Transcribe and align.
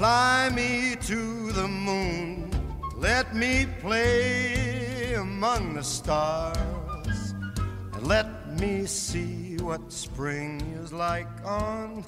Fly 0.00 0.48
me 0.54 0.96
to 0.96 1.52
the 1.52 1.68
moon. 1.68 2.50
Let 2.96 3.36
me 3.36 3.66
play 3.82 5.12
among 5.12 5.74
the 5.74 5.82
stars. 5.82 7.34
And 7.92 8.06
let 8.06 8.26
me 8.58 8.86
see 8.86 9.58
what 9.60 9.92
spring 9.92 10.62
is 10.82 10.90
like 10.90 11.28
on 11.44 12.02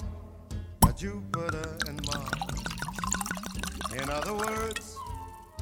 Jupiter 0.97 1.77
and 1.87 2.01
Mars. 2.07 2.63
In 3.93 4.09
other 4.09 4.33
words, 4.33 4.97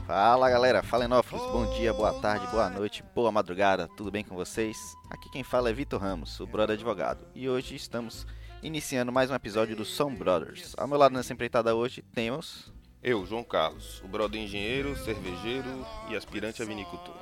Fala 0.08 0.50
galera, 0.50 0.82
fala 0.82 1.04
Enófilos, 1.04 1.42
bom 1.52 1.70
dia, 1.78 1.94
boa 1.94 2.14
tarde, 2.22 2.48
boa 2.48 2.70
noite, 2.70 3.04
boa 3.14 3.32
madrugada, 3.32 3.90
tudo 3.98 4.10
bem 4.10 4.24
com 4.24 4.36
vocês? 4.36 4.78
Aqui 5.10 5.30
quem 5.32 5.44
fala 5.44 5.70
é 5.70 5.74
Vitor 5.74 6.02
Ramos, 6.02 6.40
o 6.40 6.48
brother 6.48 6.76
advogado, 6.76 7.28
e 7.36 7.50
hoje 7.50 7.76
estamos 7.76 8.26
iniciando 8.64 9.12
mais 9.12 9.30
um 9.32 9.36
episódio 9.36 9.76
do 9.76 9.84
Som 9.84 10.14
Brothers. 10.14 10.74
Ao 10.78 10.88
meu 10.88 10.98
lado 10.98 11.14
nessa 11.14 11.34
empreitada 11.34 11.76
hoje 11.76 12.04
temos. 12.14 12.72
Eu, 13.02 13.26
João 13.26 13.44
Carlos, 13.44 14.02
o 14.04 14.08
brother 14.08 14.40
engenheiro, 14.40 14.96
cervejeiro 15.04 15.86
e 16.10 16.16
aspirante 16.16 16.62
a 16.62 16.66
vinicultor. 16.66 17.16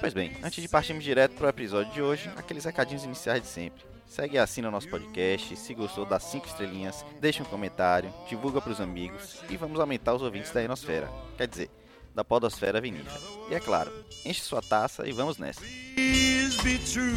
Pois 0.00 0.12
bem, 0.12 0.36
antes 0.42 0.60
de 0.60 0.68
partirmos 0.68 1.04
direto 1.04 1.36
para 1.36 1.46
o 1.46 1.50
episódio 1.50 1.92
de 1.92 2.02
hoje, 2.02 2.28
aqueles 2.36 2.64
recadinhos 2.64 3.04
iniciais 3.04 3.40
de 3.40 3.48
sempre. 3.48 3.84
Segue 4.04 4.36
e 4.36 4.38
assina 4.38 4.68
o 4.68 4.70
nosso 4.70 4.88
podcast, 4.88 5.56
se 5.56 5.74
gostou 5.74 6.04
dá 6.04 6.18
5 6.18 6.46
estrelinhas, 6.46 7.04
deixa 7.20 7.42
um 7.42 7.46
comentário, 7.46 8.12
divulga 8.28 8.60
para 8.60 8.72
os 8.72 8.80
amigos 8.80 9.40
e 9.48 9.56
vamos 9.56 9.80
aumentar 9.80 10.14
os 10.14 10.22
ouvintes 10.22 10.52
da 10.52 10.62
Enosfera. 10.62 11.08
Quer 11.36 11.48
dizer, 11.48 11.70
da 12.14 12.24
podosfera 12.24 12.80
vinícola. 12.80 13.20
E 13.50 13.54
é 13.54 13.60
claro, 13.60 13.92
enche 14.24 14.40
sua 14.40 14.62
taça 14.62 15.08
e 15.08 15.12
vamos 15.12 15.38
nessa. 15.38 15.60
please 15.94 16.56
be 16.62 16.78
true. 16.78 17.16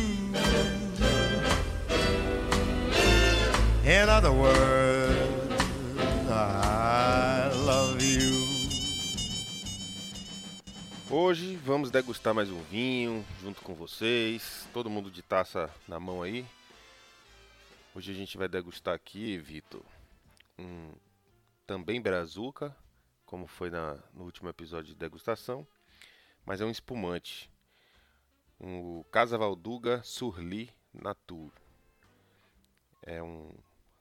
In 3.90 4.08
other 4.08 4.32
words, 4.32 5.52
I 6.30 7.50
love 7.66 8.00
you. 8.06 8.30
Hoje 11.10 11.56
vamos 11.56 11.90
degustar 11.90 12.36
mais 12.36 12.52
um 12.52 12.62
vinho 12.62 13.26
junto 13.42 13.64
com 13.64 13.74
vocês, 13.74 14.70
todo 14.72 14.92
mundo 14.92 15.10
de 15.10 15.24
taça 15.24 15.74
na 15.88 16.00
mão 16.00 16.22
aí. 16.22 16.46
Hoje 17.96 18.12
a 18.12 18.14
gente 18.14 18.38
vai 18.38 18.48
degustar 18.48 18.94
aqui, 18.94 19.40
Vitor, 19.40 19.82
um 20.60 20.92
também 21.66 22.00
Brazuca, 22.00 22.78
como 23.26 23.48
foi 23.48 23.72
na, 23.72 23.98
no 24.14 24.24
último 24.24 24.50
episódio 24.50 24.94
de 24.94 25.00
degustação, 25.00 25.66
mas 26.46 26.62
é 26.62 26.66
um 26.66 26.70
espumante. 26.70 27.50
Um 28.62 29.02
Casa 29.12 29.36
Valduga 29.36 30.04
Surli 30.04 30.70
Natur. 30.94 31.52
É 33.02 33.24
um 33.24 33.52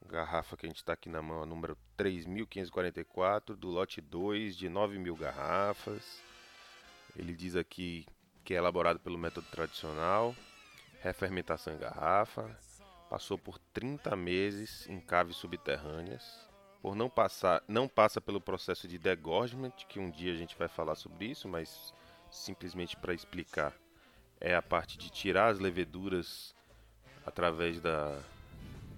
garrafa 0.09 0.57
que 0.57 0.67
a 0.67 0.69
gente 0.69 0.79
está 0.79 0.95
aqui 0.95 1.09
na 1.09 1.23
mão, 1.23 1.43
a 1.43 1.47
número 1.47 1.77
3544, 1.97 3.57
do 3.57 3.69
lote 3.69 4.01
2 4.01 4.57
de 4.57 4.69
9 4.69 4.99
mil 4.99 5.15
garrafas. 5.15 6.21
Ele 7.17 7.35
diz 7.35 7.55
aqui 7.55 8.07
que 8.45 8.55
é 8.55 8.57
elaborado 8.57 8.99
pelo 8.99 9.19
método 9.19 9.47
tradicional, 9.51 10.35
refermentação 11.03 11.75
em 11.75 11.79
garrafa, 11.79 12.59
passou 13.11 13.39
por 13.39 13.59
30 13.73 14.17
meses 14.17 14.89
em 14.89 14.99
caves 15.01 15.37
subterrâneas, 15.37 16.49
por 16.81 16.95
não 16.95 17.11
passar, 17.11 17.63
não 17.69 17.87
passa 17.87 18.21
pelo 18.21 18.41
processo 18.41 18.89
de 18.89 18.99
degorgement, 18.99 19.73
que 19.89 19.99
um 19.99 20.11
dia 20.11 20.33
a 20.33 20.37
gente 20.37 20.57
vai 20.57 20.69
falar 20.69 20.95
sobre 20.95 21.27
isso, 21.27 21.49
mas 21.49 21.93
simplesmente 22.31 22.97
para 22.97 23.13
explicar, 23.13 23.75
é 24.41 24.55
a 24.55 24.63
parte 24.63 24.97
de 24.97 25.11
tirar 25.11 25.49
as 25.49 25.59
leveduras 25.59 26.55
através 27.27 27.81
da, 27.81 28.19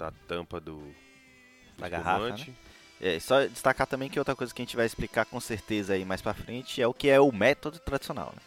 da 0.00 0.10
tampa 0.26 0.58
do, 0.58 0.78
do 0.78 0.94
Da 1.78 1.88
garrafa, 1.88 2.30
espumante. 2.30 2.54
É, 3.00 3.20
só 3.20 3.46
destacar 3.46 3.86
também 3.86 4.08
que 4.08 4.18
outra 4.18 4.34
coisa 4.34 4.52
que 4.52 4.60
a 4.60 4.64
gente 4.64 4.76
vai 4.76 4.86
explicar 4.86 5.26
com 5.26 5.40
certeza 5.40 5.94
aí 5.94 6.04
mais 6.04 6.22
pra 6.22 6.34
frente 6.34 6.80
é 6.80 6.86
o 6.86 6.94
que 6.94 7.08
é 7.08 7.20
o 7.20 7.30
método 7.30 7.78
tradicional, 7.78 8.32
né? 8.34 8.42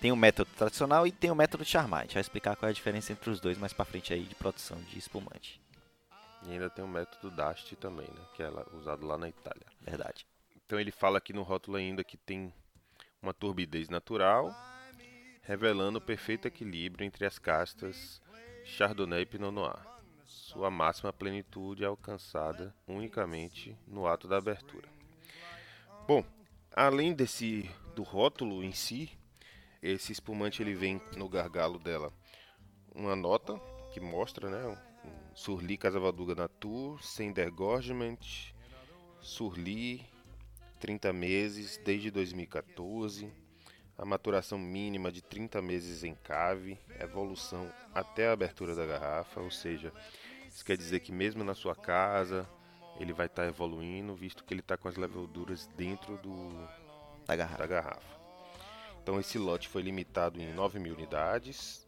Tem 0.00 0.12
o 0.12 0.16
método 0.16 0.50
tradicional 0.56 1.06
e 1.06 1.12
tem 1.12 1.30
o 1.30 1.34
método 1.34 1.64
charmar. 1.64 2.00
A 2.00 2.02
gente 2.02 2.14
vai 2.14 2.20
explicar 2.20 2.56
qual 2.56 2.68
é 2.68 2.70
a 2.70 2.74
diferença 2.74 3.12
entre 3.12 3.30
os 3.30 3.40
dois 3.40 3.56
mais 3.56 3.72
pra 3.72 3.86
frente 3.86 4.12
aí 4.12 4.24
de 4.24 4.34
produção 4.34 4.78
de 4.82 4.98
espumante. 4.98 5.60
E 6.46 6.52
ainda 6.52 6.68
tem 6.68 6.84
o 6.84 6.88
método 6.88 7.30
Dasti 7.30 7.74
também, 7.76 8.06
né, 8.06 8.20
que 8.34 8.42
é 8.42 8.50
usado 8.74 9.06
lá 9.06 9.16
na 9.16 9.28
Itália. 9.28 9.64
Verdade. 9.80 10.26
Então 10.66 10.78
ele 10.78 10.90
fala 10.90 11.18
aqui 11.18 11.32
no 11.32 11.42
rótulo 11.42 11.78
ainda 11.78 12.04
que 12.04 12.18
tem 12.18 12.52
uma 13.22 13.32
turbidez 13.32 13.88
natural, 13.88 14.54
revelando 15.42 15.98
o 15.98 16.02
perfeito 16.02 16.46
equilíbrio 16.46 17.06
entre 17.06 17.24
as 17.24 17.38
castas 17.38 18.20
Chardonnay 18.64 19.22
e 19.22 19.26
Pinot 19.26 19.52
Noir. 19.52 19.93
Sua 20.54 20.70
máxima 20.70 21.12
plenitude 21.12 21.84
alcançada 21.84 22.72
unicamente 22.86 23.76
no 23.88 24.06
ato 24.06 24.28
da 24.28 24.38
abertura. 24.38 24.88
Bom, 26.06 26.24
além 26.72 27.12
desse 27.12 27.68
do 27.96 28.04
rótulo 28.04 28.62
em 28.62 28.70
si, 28.70 29.10
esse 29.82 30.12
espumante 30.12 30.62
ele 30.62 30.72
vem 30.72 31.02
no 31.16 31.28
gargalo 31.28 31.76
dela 31.80 32.12
uma 32.94 33.16
nota 33.16 33.60
que 33.92 33.98
mostra, 33.98 34.48
né, 34.48 34.78
Surli 35.34 35.76
Casavaduga 35.76 36.36
Natur, 36.36 37.02
sem 37.02 37.32
degorgement, 37.32 38.20
Surli 39.20 40.06
30 40.78 41.12
meses 41.12 41.80
desde 41.84 42.12
2014, 42.12 43.28
a 43.98 44.04
maturação 44.04 44.56
mínima 44.56 45.10
de 45.10 45.20
30 45.20 45.60
meses 45.60 46.04
em 46.04 46.14
cave, 46.14 46.78
evolução 47.00 47.68
até 47.92 48.28
a 48.28 48.32
abertura 48.32 48.74
da 48.74 48.86
garrafa, 48.86 49.40
ou 49.40 49.50
seja, 49.50 49.92
isso 50.54 50.64
quer 50.64 50.76
dizer 50.76 51.00
que 51.00 51.10
mesmo 51.10 51.42
na 51.42 51.52
sua 51.52 51.74
casa 51.74 52.48
ele 53.00 53.12
vai 53.12 53.26
estar 53.26 53.44
evoluindo, 53.44 54.14
visto 54.14 54.44
que 54.44 54.54
ele 54.54 54.60
está 54.60 54.76
com 54.76 54.86
as 54.86 54.94
leveduras 54.94 55.66
dentro 55.76 56.16
do, 56.18 56.68
Da 57.26 57.34
garrafa. 57.34 57.58
da 57.58 57.66
garrafa. 57.66 58.20
Então 59.02 59.18
esse 59.18 59.36
lote 59.36 59.68
foi 59.68 59.82
limitado 59.82 60.40
em 60.40 60.54
9 60.54 60.78
mil 60.78 60.94
unidades. 60.94 61.84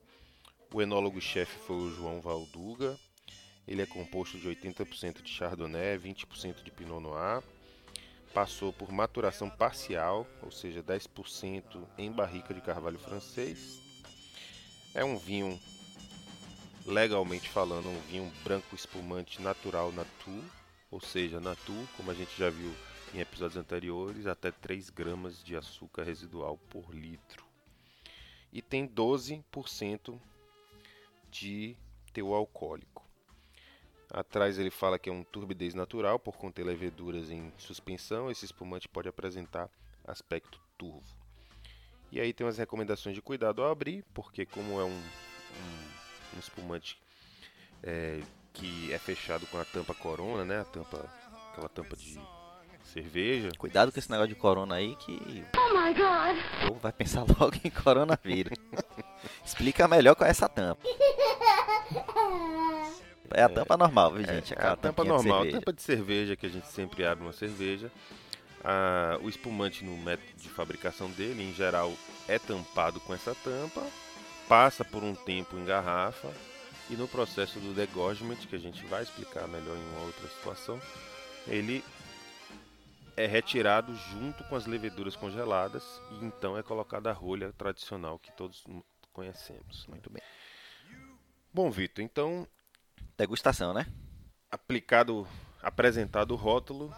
O 0.75 0.83
enólogo-chefe 0.83 1.57
foi 1.61 1.77
o 1.77 1.95
João 1.95 2.21
Valduga. 2.21 2.99
Ele 3.69 3.83
é 3.83 3.87
composto 3.87 4.37
de 4.37 4.49
80% 4.49 5.23
de 5.23 5.31
Chardonnay, 5.31 5.97
20% 5.97 6.65
de 6.65 6.71
Pinot 6.73 7.01
Noir. 7.01 7.45
Passou 8.35 8.73
por 8.73 8.91
maturação 8.91 9.49
parcial, 9.49 10.27
ou 10.43 10.51
seja, 10.51 10.83
10% 10.83 11.87
em 11.97 12.11
barrica 12.11 12.53
de 12.53 12.61
carvalho 12.61 12.99
francês. 12.99 13.81
É 14.93 15.05
um 15.05 15.17
vinho, 15.17 15.59
legalmente 16.87 17.49
falando, 17.49 17.89
um 17.89 18.01
vinho 18.03 18.33
branco 18.45 18.75
espumante 18.75 19.43
natural 19.43 19.93
Natur, 19.93 20.43
ou 20.91 21.01
seja, 21.01 21.41
Natur, 21.41 21.87
como 21.97 22.11
a 22.11 22.15
gente 22.15 22.37
já 22.39 22.49
viu 22.49 22.73
em 23.13 23.21
episódios 23.21 23.57
anteriores, 23.57 24.27
até 24.27 24.51
3 24.51 24.91
gramas 24.91 25.43
de 25.43 25.57
açúcar 25.57 26.05
residual 26.05 26.59
por 26.71 26.95
litro. 26.95 27.45
E 28.53 28.63
tem 28.63 28.89
12% 28.89 30.19
de 31.31 31.77
teor 32.13 32.37
alcoólico. 32.37 33.05
Atrás 34.09 34.59
ele 34.59 34.71
fala 34.71 34.99
que 34.99 35.11
é 35.11 35.13
um 35.13 35.25
turbidez 35.25 35.75
natural 35.75 36.19
por 36.19 36.37
conter 36.37 36.65
leveduras 36.65 37.31
em 37.31 37.53
suspensão. 37.59 38.31
Esse 38.31 38.45
espumante 38.45 38.89
pode 38.89 39.09
apresentar 39.09 39.69
aspecto 40.05 40.61
turvo. 40.79 41.03
E 42.11 42.21
aí 42.21 42.33
tem 42.33 42.47
umas 42.47 42.57
recomendações 42.57 43.17
de 43.17 43.21
cuidado 43.21 43.63
ao 43.63 43.71
abrir, 43.71 44.05
porque 44.15 44.47
como 44.47 44.81
é 44.81 44.85
um, 44.85 44.97
um, 44.97 45.86
um 46.37 46.41
espumante 46.41 46.99
é, 47.83 48.21
que 48.53 48.93
é 48.93 48.99
fechado 48.99 49.47
com 49.47 49.59
a 49.59 49.65
tampa 49.65 49.95
corona, 49.95 50.45
né? 50.45 50.61
A 50.61 50.65
tampa, 50.65 51.05
aquela 51.53 51.69
tampa 51.69 51.97
de 51.97 52.19
cerveja. 52.85 53.51
Cuidado 53.59 53.93
com 53.93 53.99
esse 53.99 54.11
negócio 54.11 54.29
de 54.29 54.35
corona 54.35 54.77
aí 54.77 54.95
que 54.97 55.45
Oh 55.57 55.79
my 55.79 55.93
god! 55.93 56.37
o 56.65 56.69
povo 56.69 56.81
vai 56.81 56.93
pensar 56.93 57.25
logo 57.39 57.57
em 57.63 57.71
coronavírus. 57.71 58.59
Explica 59.45 59.89
melhor 59.89 60.15
qual 60.15 60.27
é 60.27 60.31
essa 60.31 60.49
tampa. 60.49 60.81
É 63.33 63.43
a 63.43 63.49
tampa 63.49 63.77
normal, 63.77 64.13
viu, 64.13 64.25
gente? 64.25 64.55
É 64.55 64.67
a 64.67 64.77
tampa 64.77 65.05
normal, 65.05 65.39
a 65.39 65.43
cerveja. 65.43 65.59
tampa 65.59 65.73
de 65.73 65.83
cerveja 65.83 66.37
que 66.37 66.47
a 66.47 66.49
gente 66.49 66.67
sempre 66.69 67.05
abre 67.05 67.25
uma 67.25 67.33
cerveja. 67.33 67.91
Ah, 68.65 69.19
o 69.23 69.29
espumante 69.29 69.85
no 69.85 69.97
método 69.97 70.33
de 70.37 70.49
fabricação 70.49 71.11
dele, 71.11 71.43
em 71.43 71.53
geral, 71.53 71.93
é 72.29 72.39
tampado 72.39 73.01
com 73.01 73.13
essa 73.15 73.35
tampa, 73.35 73.83
passa 74.49 74.85
por 74.85 75.03
um 75.03 75.15
tempo 75.15 75.57
em 75.57 75.65
garrafa 75.65 76.33
e 76.89 76.95
no 76.95 77.09
processo 77.09 77.59
do 77.59 77.75
degorgement, 77.75 78.37
que 78.37 78.57
a 78.57 78.59
gente 78.59 78.85
vai 78.87 79.03
explicar 79.03 79.47
melhor 79.49 79.77
em 79.77 79.89
uma 79.91 80.03
outra 80.07 80.29
situação, 80.29 80.81
ele 81.47 81.85
é 83.17 83.27
retirado 83.27 83.95
junto 83.95 84.45
com 84.45 84.57
as 84.57 84.67
leveduras 84.67 85.17
congeladas 85.17 85.83
e 86.13 86.25
então 86.25 86.57
é 86.57 86.63
colocada 86.63 87.11
a 87.11 87.13
rolha 87.13 87.53
tradicional 87.53 88.19
que 88.19 88.31
todos 88.33 88.65
conhecemos. 89.13 89.87
né? 89.87 89.93
Muito 89.93 90.11
bem. 90.11 90.23
Bom, 91.53 91.71
Vitor, 91.71 92.05
então 92.05 92.47
Degustação, 93.17 93.73
né? 93.73 93.87
aplicado, 94.51 95.27
apresentado 95.63 96.33
o 96.33 96.37
rótulo, 96.37 96.93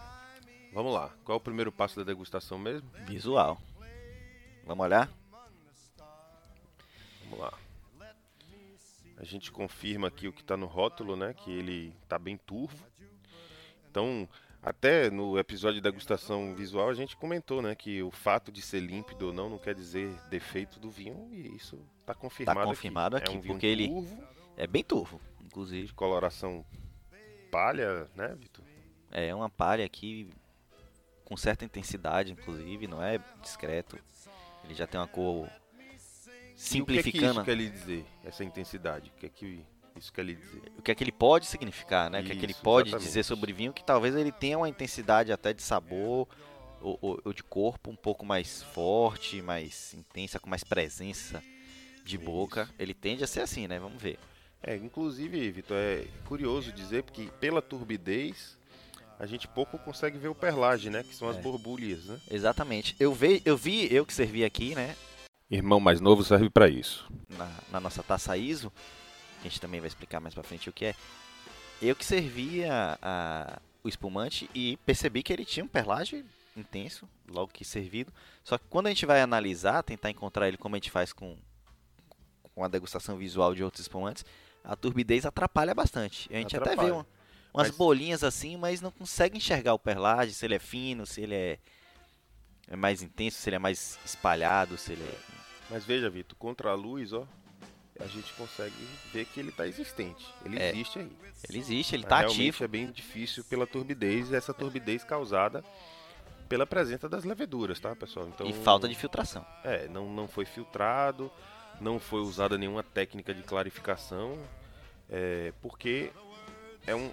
vamos 0.73 0.93
lá. 0.93 1.11
Qual 1.25 1.37
é 1.37 1.39
o 1.39 1.43
primeiro 1.43 1.73
passo 1.73 1.97
da 1.97 2.05
degustação 2.05 2.59
mesmo? 2.59 2.89
Visual. 3.07 3.59
Vamos 4.65 4.85
olhar? 4.85 5.09
A 9.17 9.25
gente 9.25 9.51
confirma 9.51 10.09
aqui 10.09 10.29
o 10.29 10.33
que 10.33 10.43
está 10.43 10.57
no 10.57 10.67
rótulo, 10.67 11.17
né? 11.17 11.35
Que 11.35 11.51
ele 11.51 11.95
está 12.03 12.19
bem 12.19 12.37
turvo. 12.37 12.85
Então, 13.91 14.29
Até 14.61 15.09
no 15.09 15.39
episódio 15.39 15.77
de 15.77 15.81
degustação 15.81 16.53
visual 16.53 16.89
a 16.89 16.95
gente 16.95 17.17
comentou, 17.17 17.63
né, 17.63 17.77
que 17.77 18.03
o 18.03 18.11
fato 18.11 18.51
de 18.51 18.61
ser 18.61 18.81
límpido 18.81 19.29
ou 19.29 19.33
não 19.33 19.49
não 19.49 19.57
quer 19.57 19.73
dizer 19.73 20.11
defeito 20.29 20.81
do 20.81 20.91
vinho 20.91 21.29
e 21.33 21.55
isso 21.55 21.79
está 22.01 22.13
confirmado, 22.13 22.59
Tá 22.61 22.67
confirmado 22.67 23.17
aqui. 23.17 23.29
aqui, 23.29 23.37
é 23.37 23.41
um 23.41 23.43
porque 23.53 23.67
ele- 23.67 23.87
turvo, 23.89 24.23
É 24.57 24.67
bem 24.67 24.83
turvo, 24.83 25.21
inclusive. 25.45 25.87
de 25.87 25.95
coloração 25.95 26.67
palha, 27.53 28.09
né, 28.17 28.35
Vitor? 28.37 28.65
É 29.13 29.33
uma 29.33 29.49
palha 29.49 29.85
aqui 29.85 30.29
com 31.25 31.37
certa 31.37 31.65
intensidade, 31.65 32.33
inclusive, 32.33 32.89
não 32.89 33.01
é 33.01 33.21
discreto. 33.41 33.97
Ele 34.65 34.75
já 34.75 34.89
tem 34.89 35.01
uma 35.01 35.07
cor 35.07 35.49
E 36.59 36.81
o 36.81 36.87
que 36.87 36.99
é 36.99 37.03
que 37.03 37.11
simplificando 37.11 37.33
isso 37.41 37.45
quer 37.45 37.55
lhe 37.57 37.71
dizer, 37.71 38.05
essa 38.25 38.43
intensidade? 38.45 39.13
O 39.17 39.21
que 39.21 39.27
é 39.27 39.29
que 39.29 39.61
isso 39.97 40.13
quer 40.13 40.25
lhe 40.25 40.35
dizer? 40.35 40.63
o 40.77 40.83
que 40.83 40.91
é 40.91 40.95
que 40.95 41.05
ele 41.05 41.13
pode 41.13 41.47
significar, 41.47 42.11
né? 42.11 42.21
O 42.21 42.25
que 42.25 42.33
é 42.33 42.35
que 42.37 42.45
ele 42.45 42.53
Isso, 42.53 42.63
pode 42.63 42.89
exatamente. 42.89 43.07
dizer 43.09 43.23
sobre 43.25 43.53
vinho, 43.53 43.73
que 43.73 43.85
talvez 43.85 44.15
ele 44.17 44.33
tenha 44.33 44.59
uma 44.59 44.69
intensidade 44.69 45.33
até 45.33 45.53
de 45.53 45.63
sabor 45.63 46.27
ou, 46.81 46.99
ou- 47.01 47.21
ou 47.25 47.33
de 47.33 47.43
corpo 47.43 47.91
um 47.91 47.97
pouco 47.97 48.25
mais 48.27 48.63
forte, 48.63 49.41
mais 49.41 49.95
intensa, 49.95 50.39
com 50.41 50.49
mais 50.51 50.65
presença 50.65 51.43
de 52.05 52.17
Isso. 52.17 52.25
boca. 52.25 52.69
Ele 52.79 52.95
tende 52.95 53.23
a 53.23 53.27
ser 53.27 53.41
assim, 53.41 53.67
né? 53.69 53.79
Vamos 53.79 54.01
ver. 54.03 54.19
É, 54.63 54.75
inclusive, 54.77 55.51
Vitor, 55.53 55.77
é 55.77 56.05
curioso 56.25 56.73
dizer 56.73 57.05
porque 57.05 57.29
pela 57.41 57.63
turbidez 57.63 58.57
a 59.21 59.27
gente 59.27 59.47
pouco 59.47 59.79
consegue 59.79 60.19
ver 60.19 60.29
o 60.29 60.35
perlage, 60.35 60.91
né, 60.91 61.03
que 61.05 61.15
são 61.15 61.29
as 61.29 61.37
É. 61.37 61.41
borbulhas, 61.41 62.05
né? 62.07 62.21
Exatamente. 62.31 62.95
Eu, 62.99 63.13
ve, 63.15 63.43
eu 63.45 63.57
vi, 63.57 63.93
eu 63.93 64.05
que 64.07 64.13
servi 64.13 64.45
aqui, 64.45 64.75
né? 64.75 64.97
Irmão 65.51 65.81
mais 65.81 66.01
novo 66.01 66.23
serve 66.25 66.51
para 66.51 66.69
isso. 66.69 67.11
na, 67.31 67.51
na 67.73 67.81
nossa 67.81 68.03
taça 68.03 68.37
ISO, 68.37 68.71
que 69.41 69.49
a 69.49 69.51
gente 69.51 69.61
também 69.61 69.81
vai 69.81 69.89
explicar 69.89 70.21
mais 70.21 70.35
pra 70.35 70.43
frente 70.43 70.69
o 70.69 70.73
que 70.73 70.87
é. 70.87 70.95
Eu 71.81 71.95
que 71.97 72.05
servia 72.05 72.99
a- 73.01 73.59
o 73.83 73.89
espumante 73.89 74.51
e 74.55 74.77
percebi 74.85 75.23
que 75.23 75.33
ele 75.33 75.45
tinha 75.45 75.65
um 75.65 75.69
perlage 75.69 76.25
intenso, 76.57 77.09
logo 77.29 77.53
que 77.53 77.65
servido. 77.65 78.13
Só 78.45 78.59
que 78.59 78.65
quando 78.69 78.87
a 78.87 78.91
gente 78.91 79.07
vai 79.07 79.21
analisar, 79.23 79.83
tentar 79.83 80.11
encontrar 80.11 80.49
ele 80.49 80.57
como 80.57 80.75
a 80.75 80.79
gente 80.79 80.91
faz 80.91 81.13
com, 81.13 81.37
com 82.55 82.65
a 82.65 82.69
degustação 82.69 83.17
visual 83.17 83.55
de 83.55 83.63
outros 83.63 83.81
espumantes, 83.83 84.25
a 84.65 84.75
turbidez 84.77 85.25
atrapalha 85.25 85.75
bastante. 85.75 86.29
A 86.35 86.37
gente 86.39 86.57
até 86.57 86.71
vê 86.71 86.73
Atrapalha. 86.73 86.95
uma- 86.95 87.07
umas 87.55 87.69
Mas- 87.69 87.77
bolinhas 87.77 88.23
assim, 88.25 88.57
mas 88.57 88.81
não 88.83 88.91
consegue 88.91 89.39
enxergar 89.39 89.73
o 89.73 89.79
perlage, 89.79 90.35
se 90.35 90.45
ele 90.45 90.57
é 90.57 90.59
fino, 90.59 91.07
se 91.07 91.23
ele 91.23 91.35
é, 91.35 91.59
é 92.67 92.77
mais 92.77 93.01
intenso, 93.03 93.39
se 93.39 93.49
ele 93.49 93.57
é 93.57 93.61
mais 93.61 93.99
espalhado, 94.05 94.77
se 94.77 94.93
ele 94.93 95.05
é 95.05 95.38
Mas 95.71 95.85
veja, 95.85 96.09
Vitor, 96.09 96.37
contra 96.39 96.71
a 96.71 96.75
luz, 96.75 97.13
ó, 97.13 97.27
a 98.01 98.07
gente 98.07 98.33
consegue 98.35 98.75
ver 99.13 99.25
que 99.27 99.41
ele 99.41 99.51
está 99.51 99.67
existente. 99.67 100.27
Ele 100.45 100.59
É. 100.59 100.71
existe 100.71 100.99
aí. 100.99 101.13
Ele 101.49 101.59
existe, 101.59 101.95
ele 101.95 102.05
tá 102.05 102.19
realmente 102.21 102.49
ativo. 102.49 102.65
é 102.65 102.69
bem 102.69 102.91
difícil 102.91 103.45
pela 103.45 103.67
turbidez, 103.67 104.33
essa 104.33 104.55
turbidez 104.55 105.05
causada 105.05 105.65
pela 106.49 106.67
presença 106.67 107.09
das 107.09 107.25
leveduras, 107.25 107.79
tá, 107.79 107.95
pessoal? 107.95 108.27
Então, 108.29 108.47
E 108.47 108.53
falta 108.53 108.89
de 108.89 108.95
filtração. 108.95 109.45
É, 109.63 109.87
não, 109.89 110.11
não 110.11 110.27
foi 110.27 110.45
filtrado, 110.47 111.31
não 111.81 111.99
foi 112.01 112.21
usada 112.21 112.57
nenhuma 112.57 112.83
técnica 112.83 113.35
de 113.35 113.43
clarificação, 113.43 114.39
é, 115.11 115.53
porque 115.61 116.11
é 116.87 116.95
um, 116.95 117.11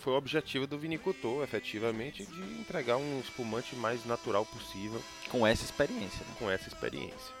foi 0.00 0.14
o 0.14 0.16
objetivo 0.16 0.66
do 0.66 0.78
vinicultor, 0.78 1.42
efetivamente, 1.44 2.24
de 2.24 2.40
entregar 2.60 2.96
um 2.96 3.20
espumante 3.20 3.76
mais 3.76 4.04
natural 4.06 4.46
possível 4.46 5.02
Com 5.30 5.46
essa 5.46 5.64
experiência. 5.64 6.24
Né? 6.26 6.34
com 6.38 6.50
essa 6.50 6.68
experiência. 6.68 7.37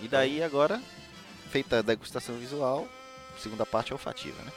E 0.00 0.08
daí 0.08 0.42
agora, 0.42 0.80
feita 1.50 1.78
a 1.78 1.82
degustação 1.82 2.36
visual, 2.38 2.88
segunda 3.38 3.64
parte 3.64 3.92
olfativa, 3.92 4.40
né? 4.42 4.52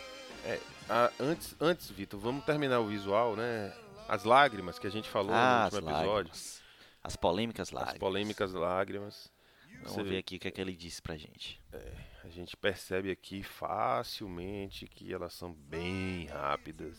Ah, 0.89 1.11
antes, 1.19 1.55
antes, 1.61 1.89
Vitor, 1.91 2.19
vamos 2.19 2.43
terminar 2.45 2.79
o 2.79 2.87
visual, 2.87 3.35
né? 3.35 3.73
As 4.07 4.23
lágrimas 4.23 4.79
que 4.79 4.87
a 4.87 4.89
gente 4.89 5.07
falou 5.07 5.31
Ah, 5.33 5.61
no 5.61 5.67
as 5.67 5.73
último 5.73 5.89
episódio, 5.91 6.13
lágrimas. 6.13 6.61
As 7.03 7.15
polêmicas 7.15 7.67
as 7.67 7.71
lágrimas. 7.71 7.99
polêmicas 7.99 8.53
lágrimas. 8.53 9.31
Vamos 9.83 9.93
Você 9.93 10.03
ver 10.03 10.17
aqui 10.17 10.35
o 10.35 10.39
que, 10.39 10.47
é 10.47 10.51
que 10.51 10.59
ele 10.59 10.75
disse 10.75 11.01
pra 11.01 11.15
gente. 11.15 11.61
A 12.23 12.27
gente 12.29 12.57
percebe 12.57 13.11
aqui 13.11 13.43
facilmente 13.43 14.87
que 14.87 15.13
elas 15.13 15.33
são 15.33 15.53
bem 15.53 16.25
rápidas, 16.25 16.97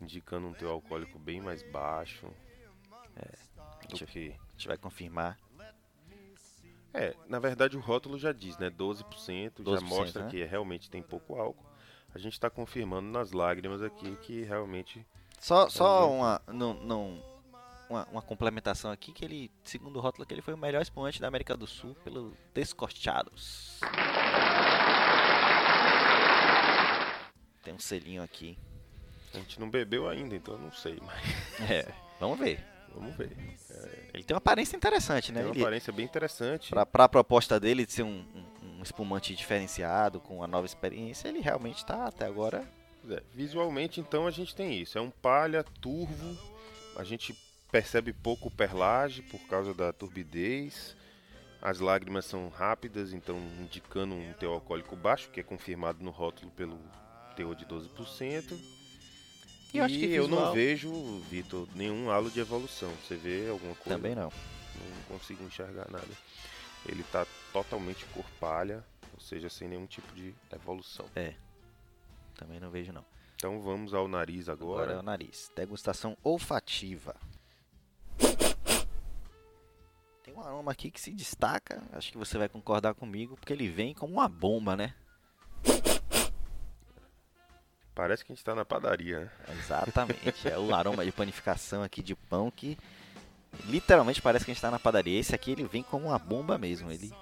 indicando 0.00 0.46
um 0.46 0.52
teor 0.52 0.72
alcoólico 0.72 1.18
bem 1.18 1.40
mais 1.40 1.62
baixo 1.72 2.26
do 2.26 3.88
Deixa 3.88 4.04
eu- 4.04 4.08
que. 4.08 4.28
A 4.30 4.50
gente 4.52 4.68
vai 4.68 4.76
confirmar. 4.76 5.38
É, 6.94 7.14
na 7.28 7.38
verdade 7.38 7.76
o 7.76 7.80
rótulo 7.80 8.18
já 8.18 8.32
diz, 8.32 8.56
né? 8.58 8.70
12%, 8.70 9.04
12%, 9.62 9.74
já 9.74 9.80
mostra 9.86 10.24
né? 10.24 10.30
que 10.30 10.42
realmente 10.44 10.90
tem 10.90 11.02
pouco 11.02 11.36
álcool. 11.38 11.66
A 12.14 12.18
gente 12.18 12.32
está 12.32 12.48
confirmando 12.48 13.08
nas 13.08 13.32
lágrimas 13.32 13.82
aqui 13.82 14.16
que 14.22 14.42
realmente. 14.42 15.06
Só, 15.38 15.68
só 15.68 16.08
Uhum. 16.08 16.18
uma, 16.18 16.42
não, 16.48 16.74
não, 16.74 17.22
uma, 17.88 18.04
uma 18.06 18.22
complementação 18.22 18.90
aqui, 18.90 19.12
que 19.12 19.24
ele, 19.24 19.50
segundo 19.62 19.96
o 19.98 20.00
rótulo, 20.00 20.26
que 20.26 20.32
ele 20.34 20.42
foi 20.42 20.54
o 20.54 20.58
melhor 20.58 20.80
espumante 20.82 21.20
da 21.20 21.28
América 21.28 21.56
do 21.56 21.66
Sul 21.66 21.94
pelo 22.02 22.34
Descorteados. 22.54 23.78
Tem 27.62 27.74
um 27.74 27.78
selinho 27.78 28.22
aqui. 28.22 28.58
A 29.34 29.36
gente 29.38 29.60
não 29.60 29.68
bebeu 29.68 30.08
ainda, 30.08 30.34
então 30.34 30.54
eu 30.54 30.60
não 30.60 30.72
sei, 30.72 30.98
mas 31.02 31.70
É, 31.70 31.92
vamos 32.18 32.38
ver. 32.38 32.64
Vamos 32.94 33.16
ver. 33.16 33.30
Ele 34.14 34.22
tem 34.24 34.34
uma 34.34 34.38
aparência 34.38 34.76
interessante, 34.76 35.30
né? 35.32 35.40
Tem 35.40 35.48
uma 35.48 35.54
Ele, 35.54 35.62
aparência 35.62 35.92
bem 35.92 36.04
interessante. 36.04 36.70
Pra, 36.70 36.84
pra 36.86 37.08
proposta 37.08 37.58
dele 37.60 37.84
de 37.86 37.92
ser 37.92 38.02
um, 38.02 38.24
um- 38.34 38.78
um 38.78 38.82
espumante 38.82 39.34
diferenciado, 39.34 40.20
com 40.20 40.36
uma 40.36 40.46
nova 40.46 40.66
experiência, 40.66 41.28
ele 41.28 41.40
realmente 41.40 41.84
tá 41.84 42.06
até 42.06 42.26
agora. 42.26 42.64
É, 43.10 43.22
visualmente, 43.34 44.00
então, 44.00 44.26
a 44.26 44.30
gente 44.30 44.54
tem 44.54 44.80
isso. 44.80 44.96
É 44.98 45.00
um 45.00 45.10
palha 45.10 45.64
turvo. 45.80 46.36
A 46.96 47.04
gente 47.04 47.34
percebe 47.72 48.12
pouco 48.12 48.50
perlage 48.50 49.22
por 49.22 49.40
causa 49.48 49.72
da 49.74 49.92
turbidez. 49.92 50.96
As 51.60 51.80
lágrimas 51.80 52.24
são 52.24 52.48
rápidas, 52.48 53.12
então 53.12 53.36
indicando 53.60 54.14
um 54.14 54.32
teor 54.34 54.54
alcoólico 54.54 54.94
baixo, 54.94 55.28
que 55.30 55.40
é 55.40 55.42
confirmado 55.42 56.02
no 56.04 56.10
rótulo 56.10 56.50
pelo 56.52 56.78
teor 57.34 57.54
de 57.56 57.64
12%. 57.66 58.77
E 59.72 59.78
eu 59.78 59.84
acho 59.84 59.94
que 59.98 60.06
eu 60.12 60.26
não 60.26 60.52
vejo, 60.52 60.90
Vitor, 61.30 61.68
nenhum 61.74 62.10
halo 62.10 62.30
de 62.30 62.40
evolução. 62.40 62.90
Você 63.04 63.16
vê 63.16 63.48
alguma 63.48 63.74
coisa? 63.74 63.98
Também 63.98 64.14
não. 64.14 64.30
Não 64.30 65.18
consigo 65.18 65.44
enxergar 65.44 65.90
nada. 65.90 66.08
Ele 66.86 67.02
está 67.02 67.26
totalmente 67.52 68.06
cor 68.06 68.24
palha, 68.40 68.84
ou 69.12 69.20
seja, 69.20 69.48
sem 69.50 69.68
nenhum 69.68 69.86
tipo 69.86 70.10
de 70.14 70.34
evolução. 70.52 71.06
Também 72.34 72.58
não 72.60 72.70
vejo 72.70 72.92
não. 72.92 73.04
Então 73.34 73.60
vamos 73.60 73.92
ao 73.94 74.08
nariz 74.08 74.48
Agora, 74.48 74.82
agora. 74.84 74.92
é 74.98 75.00
o 75.00 75.02
nariz. 75.02 75.50
Degustação 75.54 76.16
olfativa. 76.22 77.14
Tem 80.22 80.34
um 80.34 80.40
aroma 80.40 80.72
aqui 80.72 80.90
que 80.90 81.00
se 81.00 81.12
destaca, 81.12 81.82
acho 81.92 82.10
que 82.12 82.18
você 82.18 82.36
vai 82.38 82.48
concordar 82.48 82.94
comigo, 82.94 83.36
porque 83.36 83.52
ele 83.52 83.68
vem 83.68 83.94
como 83.94 84.14
uma 84.14 84.28
bomba, 84.28 84.76
né? 84.76 84.94
Parece 87.98 88.24
que 88.24 88.30
a 88.30 88.32
gente 88.32 88.38
está 88.42 88.54
na 88.54 88.64
padaria, 88.64 89.18
né? 89.18 89.30
Exatamente. 89.58 90.46
é 90.48 90.56
o 90.56 90.72
aroma 90.72 91.04
de 91.04 91.10
panificação 91.10 91.82
aqui 91.82 92.00
de 92.00 92.14
pão 92.14 92.48
que 92.48 92.78
literalmente 93.64 94.22
parece 94.22 94.44
que 94.44 94.52
a 94.52 94.54
gente 94.54 94.60
tá 94.60 94.70
na 94.70 94.78
padaria. 94.78 95.18
Esse 95.18 95.34
aqui 95.34 95.50
ele 95.50 95.64
vem 95.64 95.82
como 95.82 96.06
uma 96.06 96.18
bomba 96.18 96.56
mesmo. 96.56 96.92
Ele 96.92 97.12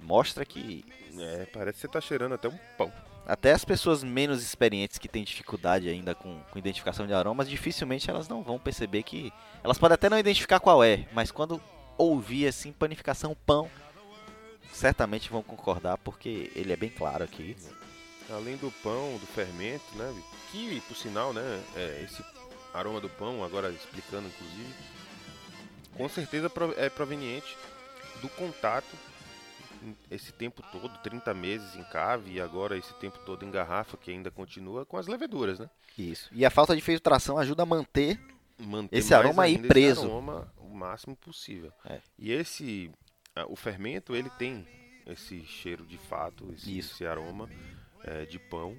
mostra 0.00 0.42
que 0.46 0.82
É, 1.18 1.44
parece 1.52 1.74
que 1.74 1.80
você 1.82 1.88
tá 1.88 2.00
cheirando 2.00 2.32
até 2.32 2.48
um 2.48 2.58
pão. 2.78 2.90
até 3.26 3.52
as 3.52 3.66
pessoas 3.66 4.02
menos 4.02 4.42
experientes 4.42 4.96
que 4.96 5.08
têm 5.08 5.24
dificuldade 5.24 5.90
ainda 5.90 6.14
com, 6.14 6.40
com 6.50 6.58
identificação 6.58 7.06
de 7.06 7.12
aromas, 7.12 7.46
dificilmente 7.46 8.08
elas 8.08 8.26
não 8.26 8.42
vão 8.42 8.58
perceber 8.58 9.02
que. 9.02 9.30
Elas 9.62 9.76
podem 9.76 9.94
até 9.94 10.08
não 10.08 10.18
identificar 10.18 10.58
qual 10.58 10.82
é, 10.82 11.06
mas 11.12 11.30
quando 11.30 11.60
ouvir 11.98 12.46
assim, 12.46 12.72
panificação 12.72 13.36
pão, 13.44 13.70
certamente 14.72 15.28
vão 15.28 15.42
concordar 15.42 15.98
porque 15.98 16.50
ele 16.56 16.72
é 16.72 16.76
bem 16.76 16.88
claro 16.88 17.22
aqui. 17.24 17.54
Além 18.30 18.56
do 18.56 18.70
pão, 18.82 19.18
do 19.18 19.26
fermento, 19.26 19.84
né? 19.96 20.14
Que, 20.50 20.80
por 20.82 20.96
sinal, 20.96 21.32
né? 21.32 21.62
é, 21.76 22.02
esse 22.04 22.24
aroma 22.72 23.00
do 23.00 23.08
pão, 23.08 23.44
agora 23.44 23.70
explicando 23.70 24.28
inclusive, 24.28 24.74
com 25.96 26.08
certeza 26.08 26.50
é 26.76 26.88
proveniente 26.88 27.56
do 28.20 28.28
contato 28.30 28.96
esse 30.10 30.32
tempo 30.32 30.62
todo, 30.72 30.96
30 31.02 31.34
meses 31.34 31.76
em 31.76 31.84
cave 31.84 32.32
e 32.32 32.40
agora 32.40 32.76
esse 32.76 32.92
tempo 32.94 33.18
todo 33.26 33.44
em 33.44 33.50
garrafa, 33.50 33.96
que 33.96 34.10
ainda 34.10 34.30
continua 34.30 34.86
com 34.86 34.96
as 34.96 35.06
leveduras, 35.06 35.58
né? 35.58 35.68
Isso. 35.96 36.30
E 36.32 36.44
a 36.44 36.50
falta 36.50 36.74
de 36.74 36.80
filtração 36.80 37.38
ajuda 37.38 37.62
a 37.62 37.66
manter. 37.66 38.18
manter 38.58 38.96
Esse 38.96 39.14
aroma 39.14 39.44
aí 39.44 39.58
preso. 39.58 40.00
Esse 40.00 40.10
aroma 40.10 40.52
o 40.58 40.74
máximo 40.74 41.14
possível. 41.16 41.72
É. 41.84 42.00
E 42.18 42.32
esse, 42.32 42.90
o 43.48 43.56
fermento, 43.56 44.14
ele 44.14 44.30
tem 44.30 44.66
esse 45.06 45.44
cheiro 45.44 45.84
de 45.84 45.98
fato, 45.98 46.50
esse, 46.54 46.78
esse 46.78 47.06
aroma 47.06 47.48
eh, 48.04 48.24
de 48.26 48.38
pão. 48.38 48.76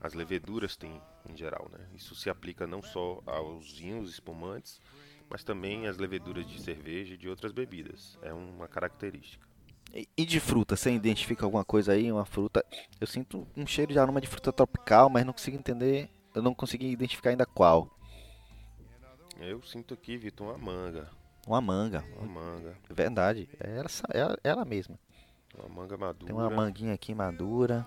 As 0.00 0.14
leveduras 0.14 0.76
têm 0.76 1.00
em 1.28 1.36
geral, 1.36 1.68
né? 1.72 1.84
Isso 1.94 2.14
se 2.14 2.30
aplica 2.30 2.66
não 2.66 2.80
só 2.82 3.20
aos 3.26 3.72
vinhos 3.78 4.10
espumantes, 4.10 4.80
mas 5.28 5.42
também 5.42 5.88
às 5.88 5.98
leveduras 5.98 6.46
de 6.46 6.62
cerveja 6.62 7.14
e 7.14 7.16
de 7.16 7.28
outras 7.28 7.50
bebidas. 7.52 8.16
É 8.22 8.32
uma 8.32 8.68
característica. 8.68 9.46
E- 9.92 10.08
E 10.16 10.24
de 10.24 10.38
fruta, 10.38 10.76
você 10.76 10.92
identifica 10.92 11.44
alguma 11.44 11.64
coisa 11.64 11.92
aí? 11.92 12.12
Uma 12.12 12.24
fruta. 12.24 12.64
Eu 13.00 13.06
sinto 13.06 13.46
um 13.56 13.66
cheiro 13.66 13.92
de 13.92 13.98
aroma 13.98 14.20
de 14.20 14.26
fruta 14.28 14.52
tropical, 14.52 15.10
mas 15.10 15.24
não 15.26 15.32
consigo 15.32 15.56
entender. 15.56 16.08
Eu 16.34 16.42
não 16.42 16.54
consegui 16.54 16.86
identificar 16.90 17.30
ainda 17.30 17.44
qual. 17.46 17.90
Eu 19.40 19.62
sinto 19.62 19.94
aqui, 19.94 20.16
Vitor, 20.16 20.46
uma 20.48 20.58
manga. 20.58 21.10
Uma 21.46 21.60
manga. 21.60 22.04
Uma 22.18 22.26
manga. 22.40 22.76
Verdade. 22.90 23.48
É 23.58 23.78
ela, 23.78 23.88
ela, 24.12 24.38
ela 24.44 24.64
mesma. 24.64 24.98
Uma 25.56 25.68
manga 25.68 25.96
madura. 25.96 26.26
Tem 26.26 26.34
uma 26.34 26.50
manguinha 26.50 26.94
aqui 26.94 27.14
madura. 27.14 27.86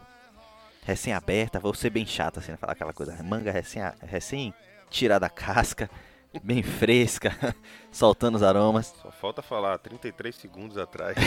Recém-aberta. 0.84 1.60
Vou 1.60 1.74
ser 1.74 1.90
bem 1.90 2.06
chato 2.06 2.40
assim, 2.40 2.56
falar 2.58 2.74
aquela 2.74 2.94
coisa. 2.94 3.22
Manga 3.24 3.52
recém, 3.52 3.82
recém 4.02 4.54
tirada 4.90 5.22
da 5.22 5.30
casca. 5.30 5.90
Bem 6.44 6.64
fresca. 6.64 7.36
soltando 7.92 8.36
os 8.36 8.44
aromas. 8.44 8.94
Só 9.02 9.12
falta 9.12 9.42
falar 9.42 9.78
33 9.80 10.34
segundos 10.34 10.78
atrás. 10.78 11.18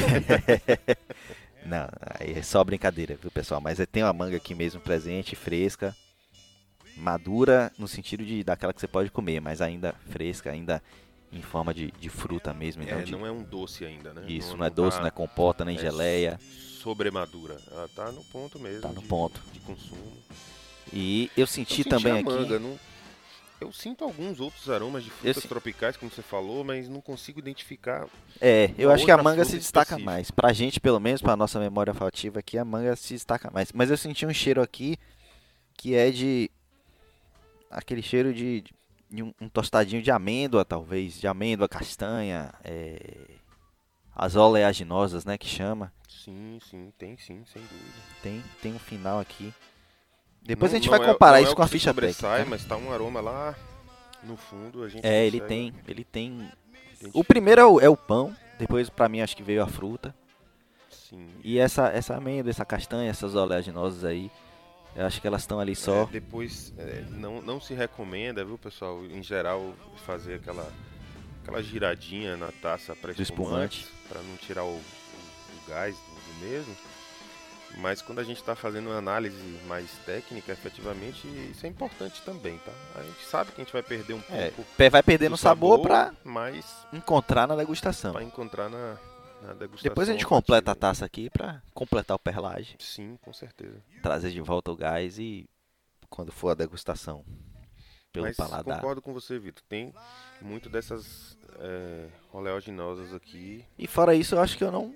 Não, 1.65 1.89
aí 2.19 2.39
é 2.39 2.43
só 2.43 2.63
brincadeira, 2.65 3.15
viu, 3.15 3.31
pessoal? 3.31 3.61
Mas 3.61 3.79
tem 3.91 4.03
uma 4.03 4.13
manga 4.13 4.37
aqui 4.37 4.55
mesmo 4.55 4.81
presente, 4.81 5.37
fresca. 5.37 5.95
Madura 6.97 7.73
no 7.79 7.89
sentido 7.89 8.25
de 8.25 8.45
daquela 8.45 8.73
que 8.73 8.81
você 8.81 8.87
pode 8.87 9.11
comer, 9.11 9.41
mas 9.41 9.61
ainda 9.61 9.95
fresca, 10.11 10.51
ainda 10.51 10.83
em 11.35 11.43
forma 11.43 11.75
de, 11.75 11.91
de 11.93 12.09
fruta 12.09 12.55
mesmo. 12.55 12.83
É, 12.83 12.87
Então 12.87 13.03
de- 13.03 13.13
não 13.13 13.27
é 13.27 13.31
um 13.31 13.43
doce 13.43 13.85
ainda, 13.85 14.13
né? 14.15 14.25
Isso, 14.29 14.57
não, 14.57 14.65
é 14.65 14.71
doce, 14.71 14.97
tá- 14.97 15.01
não 15.03 15.09
é 15.09 15.11
compota, 15.11 15.65
nem 15.65 15.77
é 15.77 15.81
geleia. 15.81 16.39
Sobremadura. 16.81 17.57
Ela 17.71 17.89
tá 17.89 18.13
no 18.13 18.23
ponto 18.25 18.59
mesmo. 18.59 18.83
Tá 18.83 18.89
no 18.89 19.01
de- 19.01 19.07
ponto. 19.09 19.41
De 19.53 19.61
consumo. 19.61 20.13
E 20.93 21.31
eu 21.37 21.47
senti 21.47 21.81
Eu 21.81 21.85
senti 21.85 21.89
também 21.89 22.13
a 22.13 22.17
aqui. 22.17 22.25
manga, 22.25 22.59
não- 22.59 22.79
Eu 23.61 23.73
sinto 23.73 24.05
alguns 24.05 24.41
outros 24.41 24.69
aromas 24.69 25.03
de 25.03 25.09
frutas 25.11 25.45
tropicais, 25.45 25.97
como 25.97 26.11
você 26.11 26.21
falou, 26.21 26.63
mas 26.65 26.89
não 26.89 27.01
consigo 27.01 27.39
identificar. 27.39 28.07
É, 28.41 28.71
eu 28.77 28.91
acho 28.91 29.05
que 29.05 29.11
a 29.11 29.17
manga 29.23 29.45
se 29.45 29.57
destaca 29.57 29.93
específica. 29.93 30.05
mais. 30.11 30.31
Pra 30.31 30.53
gente, 30.53 30.79
pelo 30.81 31.01
menos, 31.01 31.23
pra 31.23 31.35
nossa 31.37 31.59
memória 31.59 31.93
olfativa 31.93 32.41
aqui, 32.41 32.59
a 32.59 32.65
manga 32.65 32.95
se 32.97 33.15
destaca 33.15 33.51
mais. 33.51 33.73
Mas 33.73 33.91
eu 33.91 33.97
senti 33.97 34.27
um 34.27 34.35
cheiro 34.35 34.61
aqui 34.61 34.99
que 35.79 35.95
é 35.95 36.11
de. 36.11 36.51
aquele 37.71 38.03
cheiro 38.03 38.35
de, 38.35 38.61
de 38.61 38.75
um, 39.13 39.33
um 39.41 39.49
tostadinho 39.49 40.03
de 40.03 40.11
amêndoa, 40.11 40.65
talvez. 40.65 41.21
De 41.21 41.27
amêndoa, 41.27 41.69
castanha, 41.69 42.53
é, 42.65 42.99
as 44.15 44.37
oleaginosas, 44.37 45.25
né, 45.25 45.37
que 45.39 45.47
chama. 45.49 45.93
Sim, 46.09 46.59
sim, 46.71 46.93
tem 46.99 47.17
sim, 47.19 47.45
sem 47.53 47.63
dúvida. 47.63 47.99
Tem, 48.23 48.43
tem 48.63 48.73
um 48.75 48.79
final 48.79 49.21
aqui. 49.21 49.53
Depois 50.43 50.73
Não- 50.73 50.79
a 50.79 50.81
gente 50.81 50.91
vai 50.91 51.01
é- 51.01 51.05
comparar 51.13 51.39
é 51.39 51.43
isso 51.43 51.53
o 51.53 51.57
com 51.57 51.63
a 51.63 51.67
ficha 51.69 51.93
técnica. 51.93 52.45
mas 52.49 52.65
tá 52.65 52.77
um 52.77 52.93
aroma 52.93 53.21
lá 53.21 53.55
no 54.23 54.37
fundo. 54.37 54.83
A 54.83 54.89
gente 54.89 55.07
É, 55.07 55.27
ele 55.27 55.41
tem, 55.41 55.73
ele 55.89 56.05
tem. 56.05 56.51
O 57.13 57.25
primeiro 57.25 57.61
é 57.61 57.67
o, 57.67 57.81
é 57.81 57.89
o 57.89 57.97
pão, 57.97 58.35
depois 58.59 58.89
pra 58.91 59.09
mim 59.09 59.21
acho 59.21 59.37
que 59.37 59.43
veio 59.43 59.63
a 59.63 59.67
fruta. 59.67 60.15
Sim. 60.91 61.29
E 61.43 61.59
essa, 61.59 61.89
essa 61.89 62.17
amêndoa, 62.17 62.51
essa 62.51 62.65
castanha, 62.65 63.11
essas 63.11 63.35
oleaginosas 63.35 64.05
aí, 64.05 64.31
eu 64.97 65.07
acho 65.07 65.21
que 65.21 65.27
elas 65.27 65.43
estão 65.43 65.59
ali 65.61 65.75
só. 65.75 66.03
É, 66.03 66.07
depois, 66.07 66.73
é, 66.79 67.05
não, 67.11 67.41
não 67.43 67.61
se 67.61 67.75
recomenda, 67.75 68.45
viu, 68.45 68.57
pessoal, 68.59 69.05
em 69.07 69.23
geral, 69.23 69.75
fazer 70.07 70.35
aquela, 70.37 70.71
aquela 71.43 71.63
giradinha 71.63 72.37
na 72.37 72.51
taça 72.53 72.95
para 72.95 73.13
espumante. 73.13 73.87
para 74.09 74.21
não 74.23 74.37
tirar 74.37 74.65
o, 74.65 74.69
o- 74.69 74.79
o 74.79 75.69
gás 75.69 75.95
do, 75.97 76.15
do 76.35 76.47
mesmo. 76.47 76.77
Mas 77.79 78.01
quando 78.01 78.21
a 78.21 78.23
gente 78.23 78.37
está 78.37 78.55
fazendo 78.55 78.87
uma 78.89 78.99
análise 78.99 79.37
mais 79.67 79.91
técnica, 80.07 80.53
efetivamente, 80.53 81.27
isso 81.51 81.67
é 81.67 81.69
importante 81.69 82.23
também, 82.23 82.57
tá? 82.59 82.71
A 82.95 83.03
gente 83.03 83.25
sabe 83.25 83.51
que 83.51 83.61
a 83.61 83.65
gente 83.65 83.73
vai 83.73 83.83
perder 83.83 84.15
um 84.15 84.23
É, 84.31 84.51
pouco 84.51 84.71
pé 84.77 84.89
vai 84.89 85.03
perdendo 85.03 85.33
do 85.33 85.37
sabor 85.37 85.81
pra 85.81 86.13
mas 86.23 86.65
encontrar 86.93 87.49
na 87.49 87.57
degustação. 87.57 88.13
para 88.13 88.23
encontrar 88.23 88.69
na, 88.69 88.97
na 89.47 89.55
degustação. 89.55 89.91
Depois 89.91 90.09
a 90.09 90.13
gente 90.13 90.27
completa 90.27 90.73
a 90.73 90.75
taça 90.75 91.05
aqui 91.05 91.31
pra 91.31 91.63
completar 91.73 92.17
o 92.17 92.19
perlage, 92.19 92.77
Sim, 92.79 93.17
com 93.23 93.33
certeza. 93.33 93.83
trazer 94.03 94.31
de 94.31 94.41
volta 94.41 94.71
o 94.71 94.77
gás 94.77 95.19
e 95.19 95.49
quando 96.09 96.33
for 96.33 96.51
a 96.51 96.55
degustação 96.55 97.25
pelo 98.13 98.27
Mas 98.27 98.37
paladar. 98.37 98.77
concordo 98.77 99.03
com 99.03 99.13
você, 99.13 99.39
Vitor. 99.39 99.63
Tem 99.69 99.93
muito 100.41 100.69
dessas 100.69 101.37
é, 101.59 102.09
oleaginosas 102.33 103.13
aqui. 103.13 103.65
E 103.77 103.87
fora 103.87 104.15
isso, 104.15 104.37
eu 104.37 104.41
acho 104.41 104.57
que 104.57 104.63
eu 104.65 104.71
não 104.71 104.95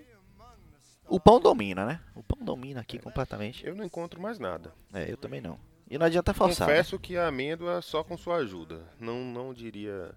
o 1.09 1.19
pão 1.19 1.40
domina, 1.40 1.87
né? 1.87 2.00
O 2.14 2.23
pão 2.23 2.45
domina 2.45 2.81
aqui 2.81 2.99
completamente. 2.99 3.67
Eu 3.67 3.75
não 3.75 3.85
encontro 3.85 4.21
mais 4.21 4.38
nada. 4.38 4.73
É, 4.93 5.11
eu 5.11 5.17
também 5.17 5.40
não. 5.40 5.59
E 5.90 5.97
não 5.97 6.05
adianta 6.05 6.35
forçar. 6.35 6.69
né? 6.69 6.75
Confesso 6.75 6.99
que 6.99 7.17
a 7.17 7.28
amêndoa 7.28 7.81
só 7.81 8.05
com 8.05 8.17
sua 8.17 8.37
ajuda. 8.37 8.85
Não, 9.00 9.25
não 9.25 9.55
diria. 9.55 10.14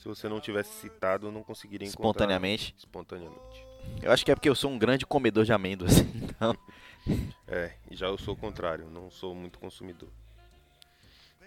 Se 0.00 0.08
você 0.08 0.30
não 0.30 0.40
tivesse 0.40 0.72
citado, 0.80 1.26
eu 1.26 1.32
não 1.32 1.42
conseguiria 1.42 1.86
encontrar. 1.86 2.08
Espontaneamente. 2.08 2.74
Espontaneamente. 2.78 3.66
Eu 4.00 4.10
acho 4.10 4.24
que 4.24 4.30
é 4.30 4.34
porque 4.34 4.48
eu 4.48 4.54
sou 4.54 4.70
um 4.70 4.78
grande 4.78 5.04
comedor 5.04 5.44
de 5.44 5.52
amêndoas, 5.52 5.98
então. 6.16 6.56
É, 7.46 7.74
e 7.90 7.94
já 7.94 8.06
eu 8.06 8.16
sou 8.16 8.32
o 8.32 8.36
contrário, 8.36 8.88
não 8.88 9.10
sou 9.10 9.34
muito 9.34 9.58
consumidor. 9.58 10.08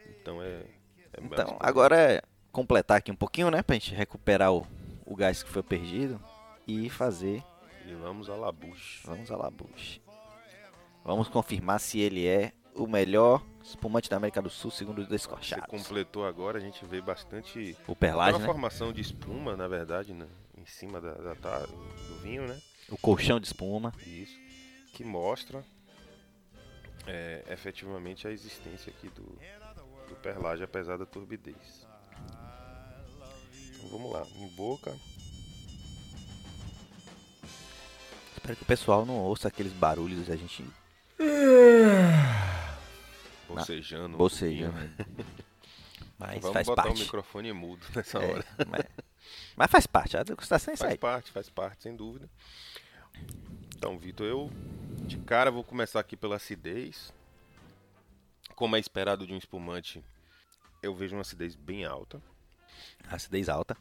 Então 0.08 0.40
é. 0.40 0.66
é 1.14 1.20
Então, 1.20 1.58
agora 1.60 2.00
é 2.00 2.22
completar 2.52 2.98
aqui 2.98 3.12
um 3.12 3.16
pouquinho, 3.16 3.50
né? 3.50 3.64
Pra 3.64 3.74
gente 3.74 3.96
recuperar 3.96 4.54
o, 4.54 4.68
o 5.04 5.16
gás 5.16 5.42
que 5.42 5.50
foi 5.50 5.64
perdido 5.64 6.24
e 6.68 6.92
fazer. 6.92 7.44
E 7.88 7.94
vamos 7.96 8.30
a 8.30 8.36
Labuche. 8.36 9.02
Vamos 9.04 9.32
a 9.32 9.36
Labuche. 9.36 10.00
Vamos 11.04 11.28
confirmar 11.28 11.80
se 11.80 12.00
ele 12.00 12.28
é 12.28 12.54
o 12.76 12.86
melhor 12.86 13.44
espumante 13.63 14.10
da 14.10 14.17
América 14.17 14.41
do 14.41 14.50
Sul, 14.50 14.70
segundo 14.72 15.00
os 15.00 15.05
Você 15.05 15.12
descorchados. 15.12 15.65
completou 15.67 16.25
agora, 16.25 16.58
a 16.58 16.62
gente 16.62 16.84
vê 16.86 17.01
bastante. 17.01 17.75
O 17.84 17.88
Tem 17.88 17.96
perlage, 17.96 18.34
uma 18.34 18.39
né? 18.39 18.46
formação 18.46 18.91
de 18.93 19.01
espuma, 19.01 19.55
na 19.55 19.67
verdade, 19.67 20.13
né, 20.13 20.27
em 20.58 20.65
cima 20.65 21.00
da, 21.01 21.13
da 21.13 21.36
ta- 21.36 21.60
do 21.65 22.20
vinho, 22.22 22.48
né? 22.48 22.60
O 22.89 22.98
colchão 22.98 23.39
de 23.39 23.48
espuma. 23.48 23.93
Isso. 24.05 24.38
Que 24.93 25.03
mostra 25.03 25.63
é, 27.08 27.43
efetivamente 27.50 28.27
a 28.27 28.32
existência 28.32 28.91
aqui 28.96 29.08
do, 29.10 29.24
do 30.10 30.15
perlage, 30.22 30.63
apesar 30.63 30.98
da 30.98 31.05
turbidez. 31.05 31.88
Então 33.75 33.89
vamos 33.89 34.12
lá, 34.12 34.24
em 34.36 34.48
boca. 34.50 34.93
Espero 38.34 38.55
que 38.58 38.63
o 38.63 38.67
pessoal 38.67 39.05
não 39.05 39.15
ouça 39.20 39.48
aqueles 39.48 39.72
barulhos 39.72 40.27
da 40.27 40.36
gente 40.36 40.65
Bocejando. 43.56 44.18
bocejando. 44.18 44.74
pouquinho. 44.74 45.36
Mas 46.18 46.40
Vamos 46.40 46.54
faz 46.54 46.68
botar 46.68 46.84
parte. 46.84 46.96
o 46.98 47.00
microfone 47.00 47.52
mudo 47.54 47.86
nessa 47.96 48.20
É, 48.20 48.32
hora. 48.32 48.46
mas, 48.70 48.86
mas 49.58 49.72
faz 49.72 49.88
parte, 49.88 50.16
a 50.16 50.24
degustação 50.24 50.74
é 50.74 50.78
Faz 50.78 50.96
parte, 50.98 51.32
faz 51.32 51.50
parte, 51.50 51.84
sem 51.84 51.96
dúvida. 51.96 52.30
Então, 53.76 53.98
Vitor, 53.98 54.26
eu 54.26 54.52
de 55.06 55.18
cara 55.18 55.52
vou 55.52 55.64
começar 55.64 56.00
aqui 56.00 56.16
pela 56.16 56.36
acidez. 56.38 57.12
Como 58.56 58.76
é 58.76 58.80
esperado 58.80 59.26
de 59.26 59.34
um 59.34 59.38
espumante, 59.38 60.04
eu 60.82 60.94
vejo 60.96 61.16
uma 61.16 61.22
acidez 61.22 61.56
bem 61.56 61.84
alta. 61.84 62.22
Acidez 63.10 63.50
alta, 63.50 63.76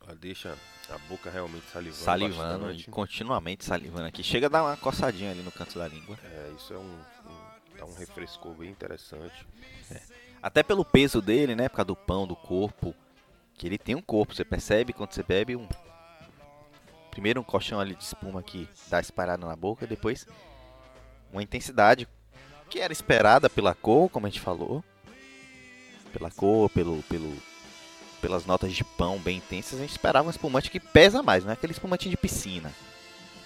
Ela 0.00 0.14
deixa 0.14 0.56
a 0.90 0.98
boca 1.08 1.30
realmente 1.30 1.66
salivando. 1.70 2.04
salivando 2.04 2.64
bastante. 2.66 2.88
e 2.88 2.92
continuamente 2.92 3.64
salivando 3.64 4.06
aqui. 4.06 4.22
Chega 4.22 4.46
a 4.46 4.50
dar 4.50 4.62
uma 4.62 4.76
coçadinha 4.76 5.30
ali 5.32 5.42
no 5.42 5.50
canto 5.50 5.78
da 5.78 5.88
língua. 5.88 6.18
É, 6.22 6.52
isso 6.56 6.72
é 6.74 6.78
um, 6.78 6.98
dá 7.78 7.84
um 7.84 7.94
refrescor 7.94 8.52
bem 8.54 8.70
interessante. 8.70 9.46
Até 10.42 10.62
pelo 10.62 10.84
peso 10.84 11.22
dele, 11.22 11.54
né? 11.54 11.68
Por 11.68 11.76
causa 11.76 11.86
do 11.86 11.96
pão, 11.96 12.26
do 12.26 12.36
corpo. 12.36 12.94
Que 13.54 13.66
ele 13.66 13.78
tem 13.78 13.94
um 13.94 14.02
corpo, 14.02 14.34
você 14.34 14.44
percebe 14.44 14.92
quando 14.92 15.12
você 15.12 15.22
bebe 15.22 15.56
um. 15.56 15.66
Primeiro 17.10 17.40
um 17.40 17.44
colchão 17.44 17.80
ali 17.80 17.94
de 17.94 18.04
espuma 18.04 18.42
que 18.42 18.68
dá 18.88 19.00
espalhada 19.00 19.44
na 19.44 19.56
boca, 19.56 19.86
depois 19.86 20.26
uma 21.32 21.42
intensidade 21.42 22.06
que 22.70 22.78
era 22.78 22.92
esperada 22.92 23.50
pela 23.50 23.74
cor, 23.74 24.08
como 24.08 24.26
a 24.26 24.30
gente 24.30 24.40
falou. 24.40 24.84
Pela 26.12 26.30
cor, 26.30 26.70
pelo, 26.70 27.02
pelo, 27.04 27.36
pelas 28.20 28.46
notas 28.46 28.72
de 28.72 28.84
pão 28.84 29.18
bem 29.18 29.38
intensas, 29.38 29.78
a 29.78 29.82
gente 29.82 29.90
esperava 29.90 30.28
um 30.28 30.30
espumante 30.30 30.70
que 30.70 30.78
pesa 30.78 31.22
mais, 31.22 31.44
não 31.44 31.50
é 31.50 31.54
aquele 31.54 31.72
espumante 31.72 32.08
de 32.08 32.16
piscina. 32.16 32.72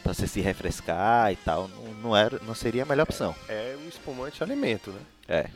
Pra 0.02 0.12
você 0.12 0.26
se 0.26 0.40
refrescar 0.40 1.32
e 1.32 1.36
tal, 1.36 1.68
não, 1.68 1.94
não, 1.94 2.16
era, 2.16 2.38
não 2.40 2.54
seria 2.54 2.82
a 2.82 2.86
melhor 2.86 3.04
opção. 3.04 3.34
É 3.48 3.76
o 3.76 3.88
espumante 3.88 4.42
alimento, 4.42 4.90
né? 4.90 5.00
É, 5.28 5.50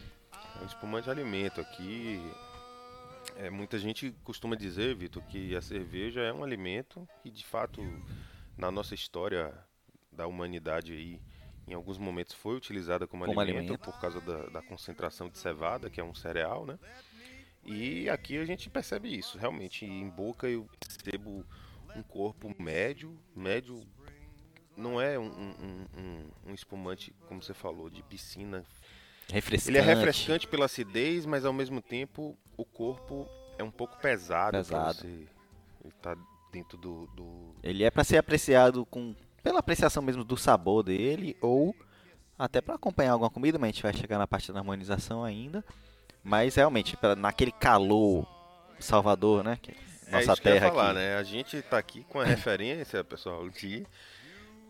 É 0.61 0.63
um 0.63 0.67
espumante 0.67 1.11
alimento 1.11 1.61
aqui. 1.61 2.21
É, 3.37 3.51
muita 3.51 3.79
gente 3.79 4.15
costuma 4.23 4.55
dizer, 4.57 4.95
Vitor, 4.95 5.23
que 5.25 5.55
a 5.57 5.61
cerveja 5.61 6.21
é 6.21 6.33
um 6.33 6.45
alimento 6.45 7.07
e 7.25 7.31
de 7.31 7.45
fato 7.45 7.83
na 8.57 8.71
nossa 8.71 8.95
história 8.95 9.53
da 10.13 10.27
humanidade 10.27 10.93
aí, 10.93 11.21
em 11.69 11.75
alguns 11.75 11.99
momentos 11.99 12.33
foi 12.35 12.57
utilizada 12.57 13.07
como, 13.07 13.27
Como 13.27 13.39
alimento, 13.41 13.73
alimento. 13.73 13.81
por 13.85 14.01
causa 14.01 14.21
da, 14.21 14.47
da 14.47 14.63
concentração 14.63 15.29
de 15.29 15.37
cevada, 15.39 15.91
que 15.91 16.01
é 16.01 16.05
um 16.05 16.15
cereal, 16.15 16.65
né? 16.65 16.79
E 17.65 18.09
aqui 18.09 18.39
a 18.39 18.45
gente 18.45 18.71
percebe 18.71 19.15
isso, 19.15 19.37
realmente 19.37 19.85
em 19.85 20.09
boca 20.09 20.49
eu 20.49 20.67
percebo 20.79 21.45
um 21.97 22.03
corpo 22.03 22.55
médio, 22.63 23.19
médio 23.35 23.83
não 24.77 25.01
é 25.01 25.19
um, 25.19 25.25
um- 25.27 25.87
um- 25.99 26.51
um 26.51 26.55
espumante, 26.55 27.13
como 27.29 27.43
você 27.43 27.55
falou, 27.55 27.89
de 27.91 28.03
piscina 28.03 28.65
refrescante. 29.33 29.71
ele 29.71 29.79
é 29.79 29.95
refrescante 29.95 30.47
pela 30.47 30.67
acidez, 30.67 31.25
mas 31.27 31.45
ao 31.45 31.53
mesmo 31.53 31.81
tempo 31.81 32.37
o 32.57 32.65
corpo 32.65 33.27
é 33.59 33.65
um 33.65 33.71
pouco 33.71 33.97
pesado. 33.99 34.53
Pesado. 34.53 34.99
Você 34.99 35.07
ele 35.85 35.95
tá 36.03 36.17
dentro 36.53 36.77
do, 36.77 37.07
do- 37.15 37.55
Ele 37.63 37.85
é 37.85 37.91
para 37.91 38.03
ser 38.05 38.17
apreciado 38.19 38.85
com 38.87 39.15
pela 39.43 39.61
apreciação 39.61 40.03
mesmo 40.03 40.25
do 40.25 40.37
sabor 40.37 40.83
dele 40.83 41.37
ou 41.41 41.75
até 42.39 42.61
para 42.61 42.75
acompanhar 42.75 43.13
alguma 43.13 43.31
comida, 43.31 43.59
mas 43.59 43.69
a 43.69 43.73
gente 43.73 43.83
vai 43.83 43.93
chegar 43.95 44.19
na 44.19 44.27
parte 44.27 44.53
da 44.53 44.59
harmonização 44.59 45.23
ainda. 45.25 45.65
Mas 46.25 46.57
realmente, 46.57 46.97
pra, 46.97 47.15
naquele 47.15 47.53
calor 47.53 48.27
Salvador, 48.81 49.45
né? 49.45 49.57
Que 49.63 49.71
É 50.09 50.11
nossa 50.11 50.33
isso 50.33 50.43
que 50.43 50.49
eu 50.49 50.55
ia 50.55 50.61
terra 50.61 50.71
falar, 50.73 50.87
aqui. 50.91 50.95
né? 50.99 51.17
A 51.17 51.23
gente 51.23 51.63
tá 51.63 51.79
aqui 51.79 52.05
com 52.09 52.21
a 52.21 52.25
referência, 52.25 53.03
pessoal, 53.05 53.49
de... 53.49 53.87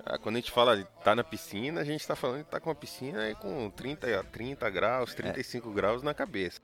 ah, 0.07 0.19
Quando 0.19 0.37
a 0.37 0.39
gente 0.39 0.53
fala 0.53 0.77
de 0.77 0.85
tá 1.03 1.15
na 1.15 1.25
piscina, 1.25 1.81
a 1.81 1.85
gente 1.85 2.07
tá 2.07 2.15
falando 2.15 2.39
de 2.39 2.45
tá 2.45 2.61
com 2.61 2.71
uma 2.71 2.75
piscina 2.75 3.23
aí 3.23 3.35
com 3.35 3.69
30, 3.71 4.25
30 4.25 4.71
graus, 4.71 5.15
35 5.15 5.71
graus 5.73 6.03
na 6.03 6.15
cabeça. 6.15 6.61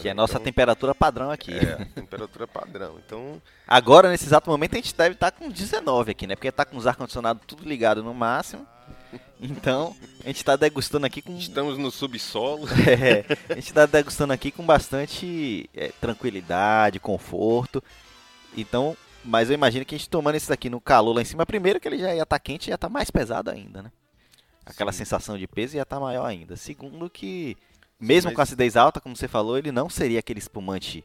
Que 0.00 0.08
é 0.08 0.10
a 0.12 0.14
nossa 0.14 0.40
temperatura 0.40 0.94
padrão 0.94 1.30
aqui. 1.30 1.52
É, 1.52 1.84
temperatura 1.94 2.46
padrão. 2.46 2.98
Então, 3.04 3.40
Agora, 3.66 4.08
nesse 4.08 4.24
exato 4.24 4.50
momento, 4.50 4.74
a 4.74 4.76
gente 4.76 4.94
deve 4.94 5.14
estar 5.14 5.30
com 5.30 5.48
19 5.48 6.12
aqui, 6.12 6.26
né? 6.26 6.34
Porque 6.34 6.50
tá 6.50 6.64
com 6.64 6.76
os 6.76 6.86
ar-condicionado 6.86 7.40
tudo 7.46 7.68
ligado 7.68 8.02
no 8.02 8.14
máximo. 8.14 8.66
Então, 9.40 9.94
a 10.24 10.26
gente 10.26 10.44
tá 10.44 10.56
degustando 10.56 11.06
aqui 11.06 11.22
com. 11.22 11.36
estamos 11.36 11.78
no 11.78 11.90
subsolo. 11.90 12.66
É, 12.86 13.24
a 13.48 13.54
gente 13.54 13.72
tá 13.72 13.86
degustando 13.86 14.32
aqui 14.32 14.50
com 14.50 14.64
bastante 14.64 15.70
é, 15.74 15.92
tranquilidade, 16.00 16.98
conforto. 16.98 17.82
Então, 18.56 18.96
mas 19.24 19.48
eu 19.50 19.54
imagino 19.54 19.84
que 19.84 19.94
a 19.94 19.98
gente 19.98 20.08
tomando 20.10 20.34
esse 20.36 20.48
daqui 20.48 20.70
no 20.70 20.80
calor 20.80 21.14
lá 21.14 21.22
em 21.22 21.24
cima, 21.24 21.44
primeiro 21.46 21.78
que 21.80 21.88
ele 21.88 21.98
já 21.98 22.14
ia 22.14 22.22
estar 22.22 22.38
quente 22.38 22.68
e 22.68 22.70
ia 22.70 22.74
estar 22.76 22.88
mais 22.88 23.10
pesado 23.10 23.50
ainda, 23.50 23.82
né? 23.82 23.92
Aquela 24.64 24.92
Sim. 24.92 24.98
sensação 24.98 25.38
de 25.38 25.46
peso 25.46 25.76
ia 25.76 25.82
estar 25.82 25.98
maior 26.00 26.24
ainda. 26.26 26.56
Segundo 26.56 27.08
que, 27.08 27.56
mesmo 27.98 28.28
mas- 28.30 28.36
com 28.36 28.42
acidez 28.42 28.76
alta, 28.76 29.00
como 29.00 29.16
você 29.16 29.26
falou, 29.28 29.56
ele 29.58 29.72
não 29.72 29.88
seria 29.88 30.18
aquele 30.18 30.38
espumante 30.38 31.04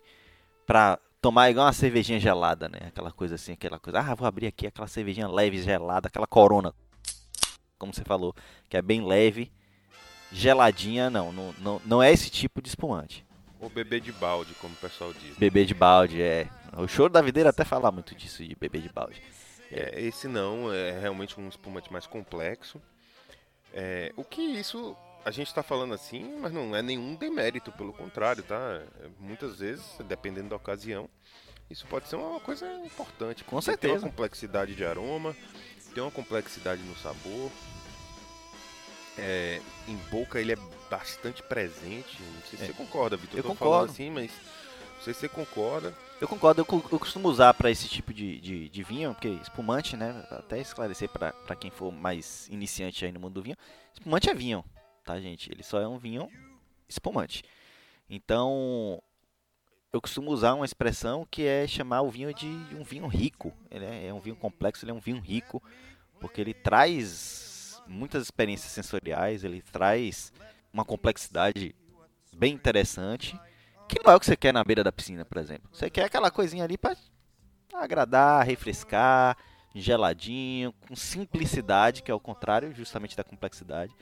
pra 0.66 0.98
tomar 1.22 1.50
igual 1.50 1.66
uma 1.68 1.74
cervejinha 1.74 2.20
gelada, 2.20 2.68
né? 2.68 2.80
Aquela 2.88 3.12
coisa 3.12 3.36
assim, 3.36 3.54
aquela 3.54 3.80
coisa, 3.80 4.00
ah, 4.00 4.16
vou 4.16 4.28
abrir 4.28 4.48
aqui 4.48 4.68
aquela 4.68 4.88
cervejinha 4.88 5.28
leve, 5.28 5.62
gelada, 5.62 6.08
aquela 6.08 6.28
corona, 6.28 6.74
como 7.80 7.94
você 7.94 8.04
falou, 8.04 8.36
que 8.70 8.76
é 8.76 8.82
bem 8.82 9.06
leve, 9.06 9.50
geladinha, 10.32 11.10
não, 11.10 11.32
não, 11.32 11.56
não, 11.60 11.82
não 11.86 12.04
é 12.04 12.12
esse 12.12 12.30
tipo 12.30 12.62
de 12.62 12.68
espumante. 12.70 13.26
Ou 13.62 13.70
bebê 13.70 14.00
de 14.02 14.12
balde, 14.12 14.54
como 14.56 14.74
o 14.74 14.78
pessoal 14.78 15.14
diz. 15.14 15.38
Bebê 15.38 15.64
de 15.64 15.74
balde, 15.74 16.22
é. 16.22 16.48
O 16.78 16.88
choro 16.88 17.12
da 17.12 17.22
videira 17.22 17.50
até 17.50 17.64
fala 17.64 17.92
muito 17.92 18.16
disso, 18.16 18.44
de 18.44 18.56
bebê 18.56 18.80
de 18.80 18.90
balde. 18.90 19.22
É, 19.72 20.00
esse 20.02 20.28
não, 20.28 20.72
é 20.74 21.00
realmente 21.00 21.40
um 21.40 21.48
espumante 21.50 21.92
mais 21.92 22.06
complexo. 22.08 22.82
É, 23.74 24.12
o 24.16 24.24
que 24.24 24.42
isso 24.42 24.96
a 25.26 25.32
gente 25.32 25.48
está 25.48 25.64
falando 25.64 25.94
assim, 25.94 26.38
mas 26.40 26.52
não 26.52 26.76
é 26.76 26.82
nenhum 26.82 27.16
demérito, 27.16 27.72
pelo 27.72 27.94
contrário, 27.94 28.44
tá? 28.44 28.82
É, 29.02 29.08
Muitas 29.20 29.60
vezes, 29.60 29.84
dependendo 30.06 30.50
da 30.50 30.56
ocasião, 30.56 31.10
isso 31.70 31.88
pode 31.88 32.08
ser 32.08 32.18
uma 32.18 32.40
coisa 32.40 32.72
importante. 32.86 33.44
Com 33.44 33.56
porque 33.58 33.66
Tem 33.78 33.90
certeza. 33.90 34.06
uma 34.06 34.10
complexidade 34.12 34.76
de 34.76 34.86
aroma, 34.86 35.36
tem 35.94 36.04
uma 36.04 36.12
complexidade 36.12 36.82
no 36.84 36.96
sabor. 36.98 37.50
É, 39.18 39.62
em 39.88 39.96
boca 40.10 40.40
ele 40.40 40.54
é 40.54 40.58
bastante 40.90 41.42
presente. 41.44 42.22
Não 42.22 42.42
sei 42.50 42.58
se 42.58 42.64
É. 42.64 42.68
você 42.68 42.74
concorda, 42.74 43.16
Vitor. 43.16 43.38
Eu 43.38 43.44
tô 43.44 43.50
concordo. 43.50 43.74
falando 43.76 43.90
assim, 43.92 44.10
mas 44.10 44.32
não 44.98 45.04
sei 45.04 45.14
se 45.14 45.20
você 45.22 45.30
concorda. 45.30 45.94
Eu 46.24 46.28
concordo, 46.30 46.62
eu, 46.62 46.84
eu 46.90 47.00
costumo 47.00 47.28
usar 47.28 47.54
para 47.54 47.70
esse 47.70 47.90
tipo 47.90 48.14
de, 48.14 48.40
de, 48.40 48.70
de 48.70 48.82
vinho, 48.82 49.14
porque 49.14 49.28
espumante, 49.28 49.98
né? 49.98 50.26
Até 50.32 50.58
esclarecer 50.58 51.10
para 51.10 51.54
quem 51.54 51.70
for 51.70 51.92
mais 51.92 52.48
iniciante 52.48 53.04
aí 53.04 53.12
no 53.12 53.20
mundo 53.20 53.34
do 53.34 53.44
vinho. 53.44 53.58
Espumante 53.94 54.30
é 54.30 54.34
vinho, 54.34 54.64
tá, 55.04 55.20
gente? 55.20 55.52
Ele 55.52 55.62
só 55.64 55.82
é 55.82 55.86
um 55.86 55.98
vinho 55.98 56.30
espumante. 56.88 57.44
Então, 58.10 59.04
eu 59.92 60.00
costumo 60.00 60.32
usar 60.32 60.54
uma 60.54 60.64
expressão 60.64 61.28
que 61.30 61.46
é 61.46 61.68
chamar 61.68 62.04
o 62.04 62.10
vinho 62.10 62.34
de 62.34 62.48
um 62.48 62.86
vinho 62.86 63.08
rico. 63.08 63.52
Ele 63.70 63.84
é, 63.84 64.08
é 64.08 64.14
um 64.14 64.22
vinho 64.22 64.38
complexo, 64.38 64.86
ele 64.86 64.92
é 64.92 64.96
um 64.96 65.02
vinho 65.02 65.20
rico, 65.20 65.62
porque 66.22 66.40
ele 66.40 66.54
traz 66.54 67.82
muitas 67.86 68.24
experiências 68.24 68.72
sensoriais, 68.72 69.44
ele 69.44 69.62
traz 69.62 70.32
uma 70.72 70.86
complexidade 70.86 71.76
bem 72.34 72.54
interessante, 72.54 73.38
que 73.88 74.02
não 74.04 74.12
é 74.12 74.16
o 74.16 74.20
que 74.20 74.26
você 74.26 74.36
quer 74.36 74.54
na 74.54 74.64
beira 74.64 74.84
da 74.84 74.92
piscina, 74.92 75.26
por 75.26 75.38
exemplo. 75.38 75.70
Você 75.72 75.90
quer 75.90 76.06
aquela 76.06 76.32
coisinha 76.32 76.64
ali 76.64 76.78
para 76.78 76.96
agradar, 77.74 78.46
refrescar, 78.46 79.38
geladinho, 79.74 80.74
com 80.88 80.96
simplicidade, 80.96 82.04
que 82.04 82.12
é 82.12 82.14
o 82.14 82.20
contrário 82.20 82.74
justamente 82.74 83.18
da 83.18 83.24
complexidade. 83.24 83.94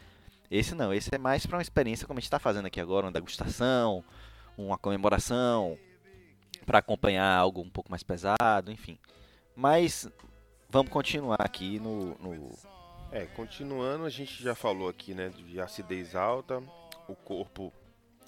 Esse 0.49 0.75
não, 0.75 0.93
esse 0.93 1.09
é 1.13 1.17
mais 1.17 1.45
para 1.45 1.57
uma 1.57 1.61
experiência 1.61 2.05
como 2.05 2.17
a 2.17 2.19
gente 2.19 2.27
está 2.27 2.39
fazendo 2.39 2.65
aqui 2.65 2.79
agora, 2.81 3.05
uma 3.05 3.11
degustação, 3.11 4.03
uma 4.57 4.77
comemoração, 4.77 5.77
para 6.65 6.79
acompanhar 6.79 7.37
algo 7.37 7.61
um 7.61 7.69
pouco 7.69 7.89
mais 7.89 8.03
pesado, 8.03 8.69
enfim. 8.69 8.99
Mas 9.55 10.09
vamos 10.69 10.91
continuar 10.91 11.39
aqui 11.39 11.79
no, 11.79 12.15
no 12.19 12.49
É, 13.11 13.25
continuando, 13.25 14.05
a 14.05 14.09
gente 14.09 14.43
já 14.43 14.53
falou 14.53 14.89
aqui, 14.89 15.13
né, 15.13 15.29
de 15.29 15.59
acidez 15.59 16.15
alta, 16.15 16.61
o 17.07 17.15
corpo 17.15 17.71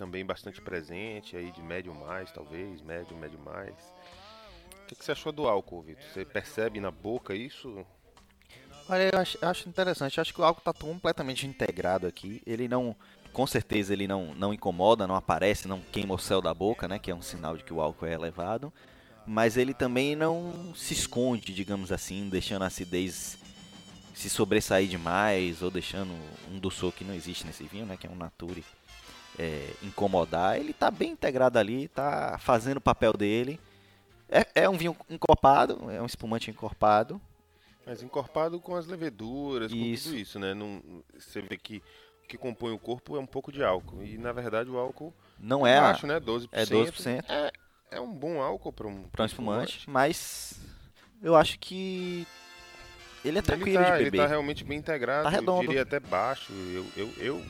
também 0.03 0.25
bastante 0.25 0.59
presente, 0.59 1.37
aí 1.37 1.49
de 1.49 1.61
médio 1.61 1.95
mais, 1.95 2.29
talvez, 2.29 2.81
médio, 2.81 3.15
médio 3.15 3.39
mais. 3.39 3.73
O 4.83 4.85
que, 4.85 4.95
que 4.95 5.05
você 5.05 5.13
achou 5.13 5.31
do 5.31 5.47
álcool, 5.47 5.81
Vitor? 5.81 6.03
Você 6.03 6.25
percebe 6.25 6.81
na 6.81 6.91
boca 6.91 7.33
isso? 7.33 7.85
Olha, 8.89 9.09
eu 9.13 9.17
acho, 9.17 9.37
acho 9.41 9.69
interessante. 9.69 10.17
Eu 10.17 10.21
acho 10.23 10.33
que 10.33 10.41
o 10.41 10.43
álcool 10.43 10.59
está 10.59 10.73
completamente 10.73 11.47
integrado 11.47 12.05
aqui. 12.05 12.41
Ele 12.45 12.67
não, 12.67 12.93
com 13.31 13.47
certeza, 13.47 13.93
ele 13.93 14.05
não, 14.05 14.35
não 14.35 14.53
incomoda, 14.53 15.07
não 15.07 15.15
aparece, 15.15 15.69
não 15.69 15.79
queima 15.79 16.13
o 16.13 16.19
céu 16.19 16.41
da 16.41 16.53
boca, 16.53 16.85
né? 16.85 16.99
Que 16.99 17.09
é 17.09 17.15
um 17.15 17.21
sinal 17.21 17.55
de 17.55 17.63
que 17.63 17.73
o 17.73 17.79
álcool 17.79 18.05
é 18.05 18.11
elevado. 18.11 18.73
Mas 19.25 19.55
ele 19.55 19.73
também 19.73 20.17
não 20.17 20.73
se 20.75 20.93
esconde, 20.93 21.53
digamos 21.53 21.93
assim, 21.93 22.27
deixando 22.27 22.63
a 22.63 22.67
acidez 22.67 23.37
se 24.13 24.29
sobressair 24.29 24.89
demais 24.89 25.61
ou 25.61 25.71
deixando 25.71 26.11
um 26.51 26.59
doçor 26.59 26.91
que 26.91 27.05
não 27.05 27.15
existe 27.15 27.47
nesse 27.47 27.63
vinho, 27.63 27.85
né? 27.85 27.95
Que 27.95 28.05
é 28.05 28.09
um 28.09 28.17
nature 28.17 28.65
é, 29.37 29.73
incomodar. 29.81 30.57
Ele 30.59 30.71
está 30.71 30.89
bem 30.91 31.11
integrado 31.11 31.57
ali, 31.59 31.85
está 31.85 32.37
fazendo 32.39 32.77
o 32.77 32.81
papel 32.81 33.13
dele. 33.13 33.59
É, 34.29 34.63
é 34.63 34.69
um 34.69 34.77
vinho 34.77 34.95
encorpado, 35.09 35.89
é 35.91 36.01
um 36.01 36.05
espumante 36.05 36.49
encorpado. 36.49 37.21
Mas 37.85 38.01
encorpado 38.01 38.59
com 38.59 38.75
as 38.75 38.87
leveduras, 38.87 39.71
com 39.71 39.77
Isso. 39.77 40.05
tudo 40.09 40.17
isso, 40.17 40.39
né? 40.39 40.53
Não, 40.53 40.81
você 41.19 41.41
vê 41.41 41.57
que 41.57 41.83
o 42.23 42.27
que 42.27 42.37
compõe 42.37 42.71
o 42.71 42.79
corpo 42.79 43.17
é 43.17 43.19
um 43.19 43.25
pouco 43.25 43.51
de 43.51 43.63
álcool. 43.63 44.01
E 44.03 44.17
na 44.17 44.31
verdade 44.31 44.69
o 44.69 44.77
álcool 44.77 45.13
Não 45.37 45.67
é, 45.67 45.79
baixo, 45.81 46.07
né? 46.07 46.19
12%. 46.19 46.47
é 46.53 46.65
12%. 46.65 47.25
É, 47.27 47.51
é 47.91 47.99
um 47.99 48.11
bom 48.13 48.41
álcool 48.41 48.71
para 48.71 48.87
um, 48.87 49.05
um 49.19 49.25
espumante, 49.25 49.87
mas 49.89 50.53
eu 51.21 51.35
acho 51.35 51.59
que 51.59 52.25
ele 53.23 53.39
é 53.39 53.41
tranquilo 53.41 53.77
ele 53.77 53.85
tá, 53.85 53.91
de 53.91 54.01
ele 54.03 54.11
beber. 54.11 54.23
tá 54.23 54.27
realmente 54.27 54.63
bem 54.63 54.77
integrado, 54.79 55.23
Tá 55.23 55.29
eu 55.29 55.39
redondo. 55.39 55.61
diria 55.67 55.81
até 55.83 55.99
baixo. 55.99 56.51
Eu, 56.53 56.85
eu, 56.95 57.13
eu 57.17 57.45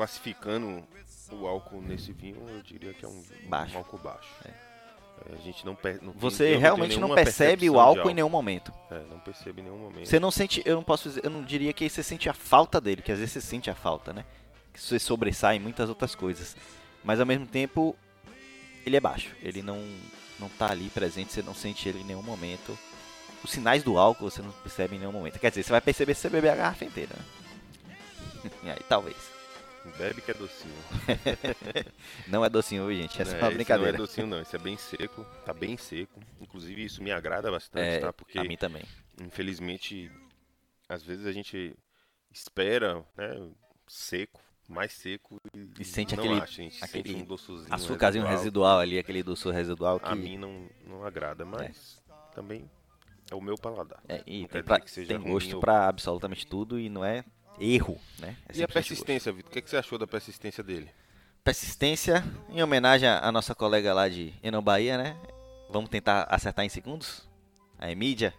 classificando 0.00 0.82
o 1.30 1.46
álcool 1.46 1.82
nesse 1.82 2.10
vinho, 2.10 2.42
eu 2.48 2.62
diria 2.62 2.94
que 2.94 3.04
é 3.04 3.08
um, 3.08 3.22
Baixo. 3.46 3.74
um 3.74 3.78
álcool 3.78 3.98
baixo. 3.98 4.30
É, 4.46 5.34
A 5.34 5.36
gente 5.36 5.66
não, 5.66 5.76
não 6.00 6.12
Você 6.14 6.56
realmente 6.56 6.98
não 6.98 7.14
percebe 7.14 7.68
o 7.68 7.74
de 7.74 7.78
álcool 7.78 8.10
em 8.10 8.14
nenhum 8.14 8.30
momento. 8.30 8.72
É, 8.90 9.02
não 9.10 9.18
percebe 9.18 9.60
em 9.60 9.64
nenhum 9.64 9.76
momento. 9.76 10.08
Você 10.08 10.18
não 10.18 10.30
sente, 10.30 10.62
eu 10.64 10.74
não 10.74 10.82
posso 10.82 11.10
dizer, 11.10 11.22
eu 11.22 11.28
não 11.28 11.44
diria 11.44 11.70
que 11.74 11.86
você 11.86 12.02
sente 12.02 12.30
a 12.30 12.32
falta 12.32 12.80
dele, 12.80 13.02
que 13.02 13.12
às 13.12 13.18
vezes 13.18 13.34
você 13.34 13.40
sente 13.42 13.68
a 13.68 13.74
falta, 13.74 14.10
né? 14.14 14.24
Que 14.72 14.80
você 14.80 14.98
sobressai 14.98 15.56
em 15.56 15.60
muitas 15.60 15.90
outras 15.90 16.14
coisas. 16.14 16.56
Mas 17.04 17.20
ao 17.20 17.26
mesmo 17.26 17.46
tempo, 17.46 17.94
ele 18.86 18.96
é 18.96 19.00
baixo. 19.00 19.36
Ele 19.42 19.60
não 19.60 19.84
não 20.38 20.48
tá 20.48 20.70
ali 20.70 20.88
presente, 20.88 21.30
você 21.30 21.42
não 21.42 21.54
sente 21.54 21.86
ele 21.86 22.00
em 22.00 22.04
nenhum 22.04 22.22
momento. 22.22 22.76
Os 23.44 23.50
sinais 23.50 23.82
do 23.82 23.98
álcool 23.98 24.30
você 24.30 24.40
não 24.40 24.50
percebe 24.50 24.96
em 24.96 25.00
nenhum 25.00 25.12
momento. 25.12 25.38
Quer 25.38 25.50
dizer, 25.50 25.62
você 25.62 25.72
vai 25.72 25.82
perceber 25.82 26.14
se 26.14 26.22
você 26.22 26.30
beber 26.30 26.48
a 26.48 26.56
garrafa 26.56 26.86
inteira, 26.86 27.14
né? 27.14 28.50
e 28.64 28.70
aí, 28.70 28.80
talvez. 28.88 29.39
Bebe 29.98 30.20
que 30.20 30.30
é 30.30 30.34
docinho. 30.34 30.74
Não 32.28 32.44
é 32.44 32.50
docinho, 32.50 32.86
viu, 32.86 32.96
gente? 32.96 33.20
Essa 33.20 33.36
é, 33.36 33.40
É, 33.40 33.42
uma 33.44 33.50
brincadeira. 33.50 33.92
Não 33.92 34.04
é 34.04 34.06
docinho 34.06 34.26
não, 34.26 34.40
esse 34.40 34.54
é 34.54 34.58
bem 34.58 34.76
seco, 34.76 35.24
tá 35.44 35.52
bem 35.54 35.76
seco. 35.76 36.20
Inclusive 36.40 36.84
isso 36.84 37.02
me 37.02 37.10
agrada 37.10 37.50
bastante, 37.50 37.84
É, 37.86 38.00
tá? 38.00 38.12
Porque 38.12 38.38
a 38.38 38.44
mim 38.44 38.56
também. 38.56 38.82
infelizmente 39.20 40.10
às 40.88 41.02
vezes 41.02 41.24
a 41.26 41.32
gente 41.32 41.74
espera, 42.30 43.04
né, 43.16 43.48
seco, 43.86 44.40
mais 44.68 44.92
seco 44.92 45.40
e, 45.54 45.70
E 45.80 45.84
sente 45.84 46.14
não 46.16 46.24
aquele- 46.24 46.40
acha, 46.40 46.60
a 46.60 46.64
gente 46.64 46.84
aquele 46.84 47.08
sente 47.10 47.22
um 47.22 47.24
doçozinho 47.26 47.74
Açúcarzinho 47.74 48.26
residual 48.26 48.78
ali, 48.80 48.98
aquele 48.98 49.22
doçor 49.22 49.52
residual 49.54 49.98
que. 49.98 50.06
A 50.06 50.14
mim 50.14 50.36
não, 50.36 50.68
não 50.86 51.04
agrada, 51.04 51.44
mas 51.44 52.02
também 52.34 52.68
é 53.30 53.34
o 53.34 53.40
meu 53.40 53.56
paladar. 53.56 54.02
É, 54.08 54.22
e 54.26 54.46
tem, 54.46 54.62
pra- 54.62 54.78
tem 54.80 55.18
gosto 55.20 55.54
ou- 55.54 55.60
pra 55.60 55.88
absolutamente 55.88 56.46
tudo 56.46 56.78
e 56.78 56.88
não 56.88 57.04
é 57.04 57.24
erro, 57.60 58.00
né? 58.18 58.36
É 58.48 58.56
E 58.58 58.62
a 58.64 58.68
persistência, 58.68 59.32
Vitor? 59.32 59.50
O 59.50 59.52
que, 59.52 59.58
é 59.58 59.62
que 59.62 59.70
você 59.70 59.76
achou 59.76 59.98
da 59.98 60.06
persistência 60.06 60.64
dele? 60.64 60.90
Persistência, 61.44 62.24
em 62.48 62.62
homenagem 62.62 63.08
à 63.08 63.30
nossa 63.30 63.54
colega 63.54 63.94
lá 63.94 64.08
de 64.08 64.32
Eno 64.42 64.60
Bahia, 64.60 64.98
né? 64.98 65.16
Vamos 65.70 65.88
tentar 65.88 66.26
acertar 66.28 66.64
em 66.64 66.68
segundos? 66.68 67.28
A 67.78 67.90
Emídia? 67.90 68.34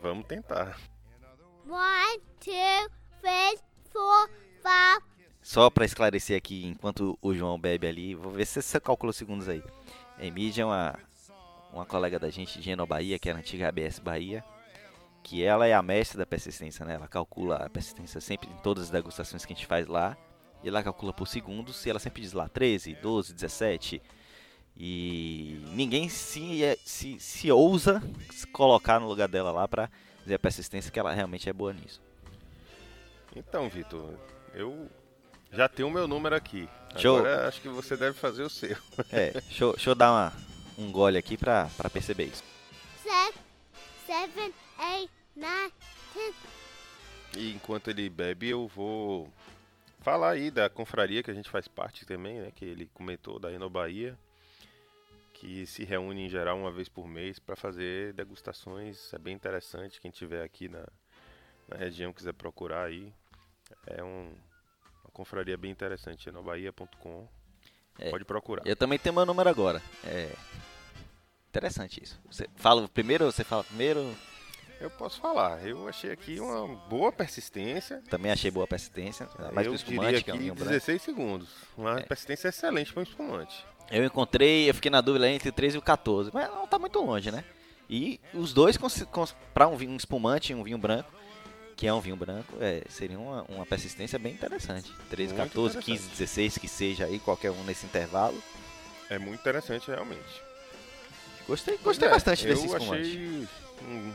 Vamos 0.00 0.26
tentar. 0.26 0.78
One, 1.68 2.20
two, 2.40 2.90
three, 3.20 3.58
four, 3.92 4.28
five, 4.62 5.02
Só 5.42 5.68
pra 5.68 5.84
esclarecer 5.84 6.36
aqui, 6.36 6.64
enquanto 6.66 7.18
o 7.20 7.34
João 7.34 7.58
bebe 7.58 7.86
ali, 7.86 8.14
vou 8.14 8.32
ver 8.32 8.46
se 8.46 8.62
você 8.62 8.80
calcula 8.80 9.10
os 9.10 9.16
segundos 9.16 9.48
aí. 9.48 9.62
A 10.18 10.24
Emídia 10.24 10.62
é 10.62 10.64
uma, 10.64 10.98
uma 11.72 11.84
colega 11.84 12.18
da 12.18 12.30
gente 12.30 12.60
de 12.60 12.70
Eno 12.70 12.86
Bahia, 12.86 13.18
que 13.18 13.28
é 13.28 13.32
a 13.32 13.36
antiga 13.36 13.68
ABS 13.68 13.98
Bahia, 13.98 14.44
que 15.22 15.42
ela 15.44 15.66
é 15.66 15.72
a 15.72 15.82
mestre 15.82 16.18
da 16.18 16.26
persistência, 16.26 16.84
né? 16.84 16.94
Ela 16.94 17.08
calcula 17.08 17.56
a 17.56 17.70
persistência 17.70 18.20
sempre 18.20 18.48
em 18.50 18.56
todas 18.58 18.84
as 18.84 18.90
degustações 18.90 19.44
que 19.44 19.52
a 19.52 19.56
gente 19.56 19.66
faz 19.66 19.86
lá. 19.86 20.16
e 20.64 20.68
ela 20.68 20.82
calcula 20.82 21.12
por 21.12 21.26
segundos 21.28 21.84
e 21.86 21.90
ela 21.90 21.98
sempre 21.98 22.22
diz 22.22 22.32
lá 22.32 22.48
13, 22.48 22.94
12, 22.96 23.32
17. 23.34 24.02
E 24.76 25.60
ninguém 25.74 26.08
se, 26.08 26.64
é, 26.64 26.76
se, 26.84 27.18
se 27.20 27.50
ousa 27.52 28.02
se 28.30 28.46
colocar 28.46 28.98
no 28.98 29.06
lugar 29.06 29.28
dela 29.28 29.50
lá 29.52 29.68
pra 29.68 29.90
dizer 30.22 30.34
a 30.36 30.38
persistência 30.38 30.90
que 30.90 30.98
ela 30.98 31.12
realmente 31.12 31.48
é 31.48 31.52
boa 31.52 31.72
nisso. 31.72 32.00
Então, 33.36 33.68
Vitor, 33.68 34.14
eu 34.54 34.88
já 35.52 35.68
tenho 35.68 35.88
o 35.88 35.90
meu 35.90 36.06
número 36.08 36.34
aqui. 36.34 36.68
Show. 36.96 37.18
Agora 37.18 37.48
acho 37.48 37.60
que 37.60 37.68
você 37.68 37.96
deve 37.96 38.16
fazer 38.18 38.42
o 38.42 38.50
seu. 38.50 38.76
É, 39.10 39.30
deixa, 39.32 39.64
eu- 39.64 39.72
deixa 39.72 39.90
eu 39.90 39.94
dar 39.94 40.10
uma, 40.10 40.32
um 40.78 40.90
gole 40.92 41.18
aqui 41.18 41.36
pra, 41.36 41.68
pra 41.76 41.88
perceber 41.90 42.24
isso. 42.26 42.42
seven, 44.06 44.52
E 47.36 47.52
enquanto 47.52 47.88
ele 47.88 48.08
bebe, 48.10 48.50
eu 48.50 48.68
vou 48.68 49.32
falar 50.00 50.30
aí 50.30 50.50
da 50.50 50.68
confraria 50.68 51.22
que 51.22 51.30
a 51.30 51.34
gente 51.34 51.48
faz 51.48 51.66
parte 51.66 52.04
também, 52.04 52.40
né? 52.40 52.52
Que 52.54 52.64
ele 52.64 52.90
comentou 52.92 53.38
da 53.38 53.50
Eno 53.50 53.70
Bahia, 53.70 54.18
que 55.32 55.64
se 55.66 55.84
reúne 55.84 56.26
em 56.26 56.28
geral 56.28 56.58
uma 56.58 56.70
vez 56.70 56.88
por 56.88 57.06
mês 57.06 57.38
para 57.38 57.56
fazer 57.56 58.12
degustações. 58.12 59.12
É 59.14 59.18
bem 59.18 59.34
interessante. 59.34 60.00
Quem 60.00 60.10
tiver 60.10 60.42
aqui 60.42 60.68
na, 60.68 60.86
na 61.68 61.76
região 61.76 62.12
quiser 62.12 62.34
procurar 62.34 62.84
aí, 62.84 63.12
é 63.86 64.02
um, 64.02 64.34
uma 65.02 65.10
confraria 65.12 65.56
bem 65.56 65.70
interessante. 65.70 66.28
enobahia.com. 66.28 67.28
É. 67.98 68.10
Pode 68.10 68.24
procurar. 68.24 68.66
Eu 68.66 68.76
também 68.76 68.98
tenho 68.98 69.14
meu 69.14 69.26
número 69.26 69.48
agora. 69.48 69.80
É 70.04 70.34
interessante 71.48 72.02
isso. 72.02 72.18
Você 72.30 72.48
fala 72.56 72.88
primeiro, 72.88 73.24
você 73.26 73.44
fala 73.44 73.64
primeiro. 73.64 74.14
Eu 74.82 74.90
posso 74.90 75.20
falar. 75.20 75.64
Eu 75.64 75.88
achei 75.88 76.10
aqui 76.10 76.40
uma 76.40 76.66
boa 76.88 77.12
persistência. 77.12 78.02
Também 78.10 78.32
achei 78.32 78.50
boa 78.50 78.66
persistência, 78.66 79.28
mais 79.52 79.66
eu 79.66 79.74
pro 79.74 79.82
diria 79.84 80.10
espumante, 80.18 80.24
que 80.24 80.30
é 80.30 80.32
um 80.32 80.36
aqui 80.36 80.42
vinho 80.42 80.54
branco. 80.56 80.70
16 80.70 81.02
segundos. 81.02 81.48
Uma 81.78 82.00
É. 82.00 82.02
persistência 82.02 82.48
excelente 82.48 82.92
para 82.92 83.00
um 83.00 83.04
espumante. 83.04 83.64
Eu 83.90 84.04
encontrei, 84.04 84.68
eu 84.68 84.74
fiquei 84.74 84.90
na 84.90 85.00
dúvida 85.00 85.28
entre 85.30 85.50
o 85.50 85.52
13 85.52 85.76
e 85.76 85.78
o 85.78 85.82
14, 85.82 86.30
mas 86.34 86.48
não 86.48 86.66
tá 86.66 86.78
muito 86.78 86.98
longe, 87.00 87.30
né? 87.30 87.44
E 87.88 88.20
os 88.34 88.52
dois, 88.52 88.76
pra 89.54 89.68
um 89.68 89.76
vinho 89.76 89.92
um 89.92 89.96
espumante 89.96 90.52
e 90.52 90.54
um 90.54 90.64
vinho 90.64 90.78
branco, 90.78 91.12
que 91.76 91.86
é 91.86 91.92
um 91.94 92.00
vinho 92.00 92.16
branco, 92.16 92.56
é, 92.60 92.82
seria 92.88 93.18
uma, 93.18 93.42
uma 93.48 93.66
persistência 93.66 94.18
bem 94.18 94.32
interessante. 94.32 94.90
13, 95.10 95.34
Muito 95.34 95.46
14, 95.48 95.78
15, 95.78 95.90
interessante. 95.92 96.18
16, 96.18 96.58
que 96.58 96.68
seja 96.68 97.04
aí, 97.04 97.20
qualquer 97.20 97.50
um 97.50 97.62
nesse 97.64 97.86
intervalo. 97.86 98.42
É 99.10 99.18
muito 99.18 99.40
interessante 99.40 99.88
realmente. 99.88 100.42
Gostei, 101.52 101.76
gostei 101.78 102.08
É, 102.08 102.10
bastante 102.10 102.46
desse 102.46 102.64
espumante. 102.64 103.00
achei 103.02 103.48
um, 103.82 104.12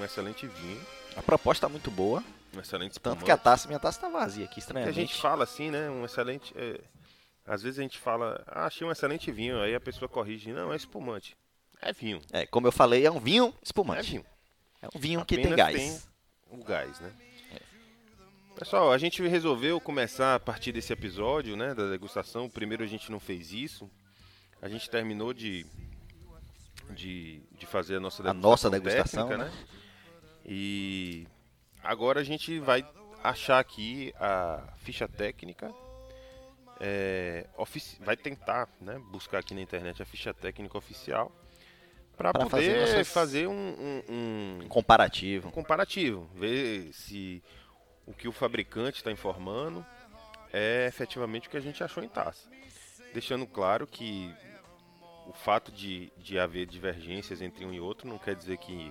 um 0.00 0.04
excelente 0.04 0.46
vinho, 0.46 0.80
A 1.16 1.22
proposta 1.22 1.66
tá 1.66 1.70
muito 1.70 1.90
boa, 1.90 2.24
um 2.56 2.60
excelente 2.60 2.92
espumante. 2.92 3.18
tanto 3.18 3.24
que 3.26 3.30
a 3.30 3.36
taça, 3.36 3.68
minha 3.68 3.78
taça 3.78 4.00
tá 4.00 4.08
vazia 4.08 4.46
aqui, 4.46 4.54
Que 4.54 4.60
a 4.60 4.62
estranhamente. 4.62 4.96
gente 4.98 5.14
fala 5.20 5.44
assim, 5.44 5.70
né? 5.70 5.90
Um 5.90 6.04
excelente. 6.06 6.54
é, 6.56 6.80
às 7.46 7.60
vezes 7.62 7.78
a 7.78 7.82
gente 7.82 7.98
fala, 7.98 8.42
ah, 8.46 8.64
achei 8.64 8.86
um 8.86 8.90
excelente 8.90 9.30
vinho, 9.30 9.60
aí 9.60 9.74
a 9.74 9.80
pessoa 9.80 10.08
corrige, 10.08 10.50
não, 10.50 10.72
é 10.72 10.76
espumante. 10.76 11.36
É 11.82 11.92
vinho. 11.92 12.20
É, 12.32 12.46
como 12.46 12.66
eu 12.66 12.72
falei, 12.72 13.04
é 13.06 13.10
um 13.10 13.20
vinho 13.20 13.48
É 13.48 13.64
espumante. 13.64 14.10
vinho. 14.12 14.24
É 14.80 14.86
um 14.94 14.98
vinho 14.98 15.24
que 15.26 15.34
tem 15.36 15.44
Apenas 15.52 15.58
gás. 15.58 15.76
tem 15.76 16.58
o 16.58 16.64
gás, 16.64 17.00
né? 17.00 17.12
Pessoal, 18.58 18.90
a 18.90 18.98
gente 18.98 19.22
resolveu 19.28 19.78
começar 19.80 20.34
a 20.36 20.40
partir 20.40 20.72
desse 20.72 20.92
episódio, 20.92 21.54
né, 21.56 21.74
da 21.74 21.88
degustação. 21.90 22.48
Primeiro 22.50 22.82
a 22.82 22.86
gente 22.86 23.10
não 23.12 23.20
fez 23.20 23.52
isso. 23.52 23.88
A 24.60 24.68
gente 24.68 24.88
terminou 24.90 25.32
de 25.32 25.64
de, 26.90 27.40
de 27.52 27.66
fazer 27.66 27.96
a 27.96 28.00
nossa 28.00 28.28
A 28.28 28.32
nossa 28.34 28.68
degustação, 28.70 29.28
técnica, 29.28 29.50
né? 29.50 29.66
E 30.44 31.26
agora 31.82 32.20
a 32.20 32.24
gente 32.24 32.58
vai 32.58 32.86
achar 33.22 33.58
aqui 33.58 34.12
a 34.18 34.62
ficha 34.78 35.06
técnica. 35.08 35.72
é, 36.80 37.44
vai 38.00 38.16
tentar, 38.16 38.68
né, 38.80 39.00
buscar 39.10 39.38
aqui 39.38 39.52
na 39.52 39.60
internet 39.60 40.00
a 40.00 40.06
ficha 40.06 40.32
técnica 40.32 40.78
oficial 40.78 41.32
para 42.16 42.32
Pra 42.32 42.46
fazer 42.48 42.66
poder 42.72 42.80
nossas- 42.80 43.08
fazer 43.08 43.48
um- 43.48 43.52
um- 43.52 44.02
um, 44.62 44.68
Comparativo. 44.68 45.48
um 45.48 45.50
comparativo, 45.50 46.30
ver 46.36 46.92
se 46.92 47.42
o 48.06 48.12
que 48.14 48.28
o 48.28 48.32
fabricante 48.32 48.98
está 48.98 49.10
informando 49.10 49.84
é 50.52 50.86
efetivamente 50.86 51.48
o 51.48 51.50
que 51.50 51.56
a 51.56 51.60
gente 51.60 51.82
achou 51.82 52.02
em 52.02 52.08
taça. 52.08 52.48
Deixando 53.12 53.44
claro 53.46 53.84
que 53.84 54.32
o 55.28 55.32
fato 55.32 55.70
de, 55.70 56.10
de 56.16 56.38
haver 56.38 56.66
divergências 56.66 57.42
entre 57.42 57.64
um 57.64 57.72
e 57.72 57.78
outro 57.78 58.08
não 58.08 58.18
quer 58.18 58.34
dizer 58.34 58.56
que 58.56 58.90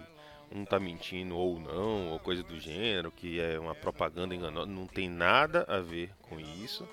um 0.52 0.64
está 0.64 0.80
mentindo 0.80 1.36
ou 1.36 1.60
não, 1.60 2.12
ou 2.12 2.20
coisa 2.20 2.44
do 2.44 2.60
gênero, 2.60 3.12
que 3.12 3.40
é 3.40 3.60
uma 3.60 3.76
propaganda 3.76 4.34
enganosa. 4.34 4.68
Não 4.68 4.88
tem 4.88 5.10
nada 5.10 5.66
a 5.68 5.80
ver 5.80 6.14
com 6.22 6.40
isso. 6.40 6.88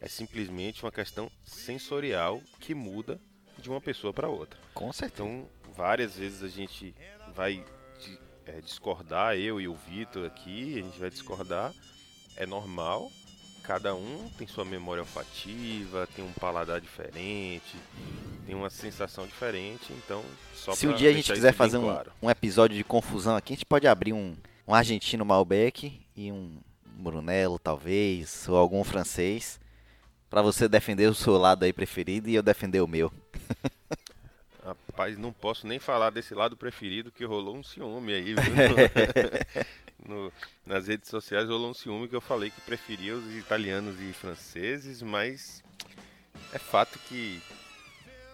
É 0.00 0.08
simplesmente 0.08 0.82
uma 0.82 0.90
questão 0.90 1.30
sensorial 1.44 2.42
que 2.58 2.74
muda 2.74 3.20
de 3.58 3.70
uma 3.70 3.80
pessoa 3.80 4.12
para 4.12 4.28
outra. 4.28 4.58
Com 4.74 4.92
certeza. 4.92 5.22
Então, 5.22 5.48
várias 5.74 6.16
vezes 6.16 6.42
a 6.42 6.48
gente 6.48 6.94
vai 7.34 7.64
é, 8.46 8.60
discordar, 8.60 9.36
eu 9.36 9.60
e 9.60 9.68
o 9.68 9.74
Vitor 9.74 10.26
aqui, 10.26 10.78
a 10.78 10.82
gente 10.82 10.98
vai 10.98 11.10
discordar, 11.10 11.72
é 12.36 12.46
normal. 12.46 13.10
Cada 13.66 13.96
um 13.96 14.30
tem 14.38 14.46
sua 14.46 14.64
memória 14.64 15.02
olfativa, 15.02 16.08
tem 16.14 16.24
um 16.24 16.30
paladar 16.32 16.80
diferente, 16.80 17.76
tem 18.46 18.54
uma 18.54 18.70
sensação 18.70 19.26
diferente, 19.26 19.92
então 19.92 20.24
só 20.54 20.72
Se 20.72 20.86
um 20.86 20.94
dia 20.94 21.10
a 21.10 21.12
gente 21.12 21.32
quiser 21.32 21.52
fazer 21.52 21.78
um, 21.78 21.82
claro. 21.82 22.12
um 22.22 22.30
episódio 22.30 22.76
de 22.76 22.84
confusão 22.84 23.34
aqui, 23.34 23.54
a 23.54 23.56
gente 23.56 23.66
pode 23.66 23.88
abrir 23.88 24.12
um, 24.12 24.36
um 24.68 24.72
argentino 24.72 25.24
Malbec 25.24 26.00
e 26.14 26.30
um 26.30 26.58
Brunello, 26.84 27.58
talvez, 27.58 28.48
ou 28.48 28.56
algum 28.56 28.84
francês, 28.84 29.58
pra 30.30 30.42
você 30.42 30.68
defender 30.68 31.08
o 31.10 31.14
seu 31.14 31.36
lado 31.36 31.64
aí 31.64 31.72
preferido 31.72 32.28
e 32.28 32.36
eu 32.36 32.44
defender 32.44 32.80
o 32.80 32.86
meu. 32.86 33.12
Rapaz, 34.64 35.18
não 35.18 35.32
posso 35.32 35.66
nem 35.66 35.80
falar 35.80 36.10
desse 36.10 36.34
lado 36.34 36.56
preferido 36.56 37.10
que 37.10 37.24
rolou 37.24 37.56
um 37.56 37.64
ciúme 37.64 38.14
aí, 38.14 38.34
viu? 38.34 38.36
No- 40.06 40.32
nas 40.64 40.86
redes 40.86 41.08
sociais 41.10 41.48
rolou 41.48 41.70
um 41.70 41.74
ciúme 41.74 42.08
que 42.08 42.14
eu 42.16 42.20
falei 42.20 42.50
que 42.50 42.60
preferia 42.60 43.14
os 43.16 43.34
italianos 43.34 44.00
e 44.00 44.12
franceses, 44.12 45.02
mas 45.02 45.62
é 46.52 46.58
fato 46.58 46.98
que 47.08 47.42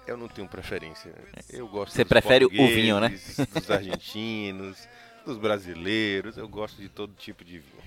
eu 0.07 0.17
não 0.17 0.29
tenho 0.29 0.49
preferência. 0.49 1.15
Eu 1.49 1.67
gosto 1.69 1.93
Você 1.95 2.05
dos 2.05 2.09
prefere 2.09 2.45
o 2.45 2.49
vinho, 2.51 3.01
né? 3.01 3.09
Dos 3.55 3.71
argentinos, 3.71 4.87
dos 5.25 5.39
brasileiros, 5.39 6.37
eu 6.37 6.49
gosto 6.49 6.81
de 6.81 6.89
todo 6.89 7.15
tipo 7.15 7.45
de 7.45 7.59
vinho. 7.59 7.83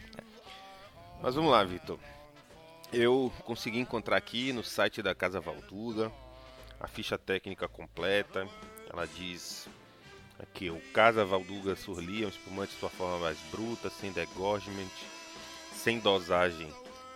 Mas 1.22 1.36
vamos 1.36 1.52
lá, 1.52 1.64
Vitor. 1.64 2.00
Eu 2.94 3.32
consegui 3.44 3.80
encontrar 3.80 4.16
aqui 4.18 4.54
no 4.54 4.64
site 4.64 5.02
da 5.02 5.14
Casa 5.14 5.40
Valduga 5.40 6.12
a 6.80 6.88
ficha 6.88 7.18
técnica 7.18 7.68
completa. 7.68 8.48
Ela 8.90 9.06
diz 9.06 9.68
aqui: 10.40 10.70
o 10.70 10.80
Casa 10.94 11.26
Valduga 11.26 11.76
Surli 11.76 12.24
é 12.24 12.26
um 12.26 12.30
espumante 12.30 12.74
de 12.74 12.80
sua 12.80 12.90
forma 12.90 13.20
mais 13.20 13.38
bruta, 13.52 13.90
sem 13.90 14.12
degorgement, 14.12 14.90
sem 15.74 16.00
dosagem 16.00 16.72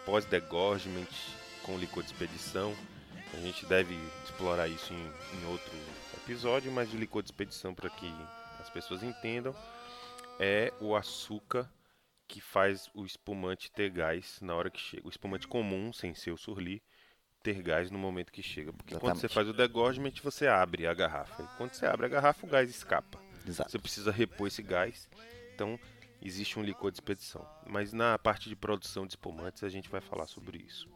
pós-degorgement, 0.05 1.08
com 1.63 1.77
licor 1.77 2.03
de 2.03 2.12
expedição. 2.12 2.75
A 3.34 3.38
gente 3.38 3.65
deve 3.65 3.95
explorar 4.23 4.67
isso 4.67 4.91
em, 4.93 5.13
em 5.38 5.45
outro 5.47 5.71
episódio, 6.17 6.71
mas 6.71 6.93
o 6.93 6.97
licor 6.97 7.21
de 7.21 7.27
expedição, 7.27 7.75
para 7.75 7.89
que 7.89 8.12
as 8.60 8.69
pessoas 8.69 9.03
entendam, 9.03 9.55
é 10.39 10.73
o 10.79 10.95
açúcar 10.95 11.69
que 12.27 12.39
faz 12.39 12.89
o 12.93 13.05
espumante 13.05 13.71
ter 13.71 13.89
gás 13.89 14.39
na 14.41 14.55
hora 14.55 14.69
que 14.69 14.79
chega. 14.79 15.05
O 15.05 15.10
espumante 15.10 15.47
comum, 15.47 15.91
sem 15.91 16.13
ser 16.13 16.32
o 16.32 16.38
surli, 16.38 16.82
ter 17.41 17.62
gás 17.62 17.89
no 17.89 17.97
momento 17.97 18.32
que 18.32 18.43
chega. 18.43 18.73
Porque 18.73 18.95
quando 18.95 19.17
você 19.17 19.25
Exatamente. 19.25 19.34
faz 19.34 19.47
o 19.49 19.54
degorgement, 19.54 20.13
você 20.23 20.47
abre 20.47 20.88
a 20.88 20.93
garrafa. 20.93 21.43
E 21.43 21.58
quando 21.58 21.73
você 21.73 21.86
abre 21.86 22.06
a 22.06 22.10
garrafa, 22.10 22.45
o 22.45 22.49
gás 22.49 22.69
escapa. 22.69 23.19
Exato. 23.47 23.71
Você 23.71 23.80
precisa 23.80 24.12
repor 24.12 24.47
esse 24.47 24.62
gás. 24.62 25.10
Então, 25.56 25.80
existe 26.21 26.60
um 26.60 26.63
licor 26.63 26.91
de 26.91 26.97
expedição. 26.97 27.45
Mas 27.65 27.93
na 27.93 28.17
parte 28.17 28.49
de 28.49 28.56
produção 28.56 29.06
de 29.06 29.13
espumantes, 29.13 29.63
a 29.63 29.69
gente 29.69 29.89
vai 29.89 30.02
falar 30.02 30.28
sobre 30.28 30.58
isso. 30.58 30.88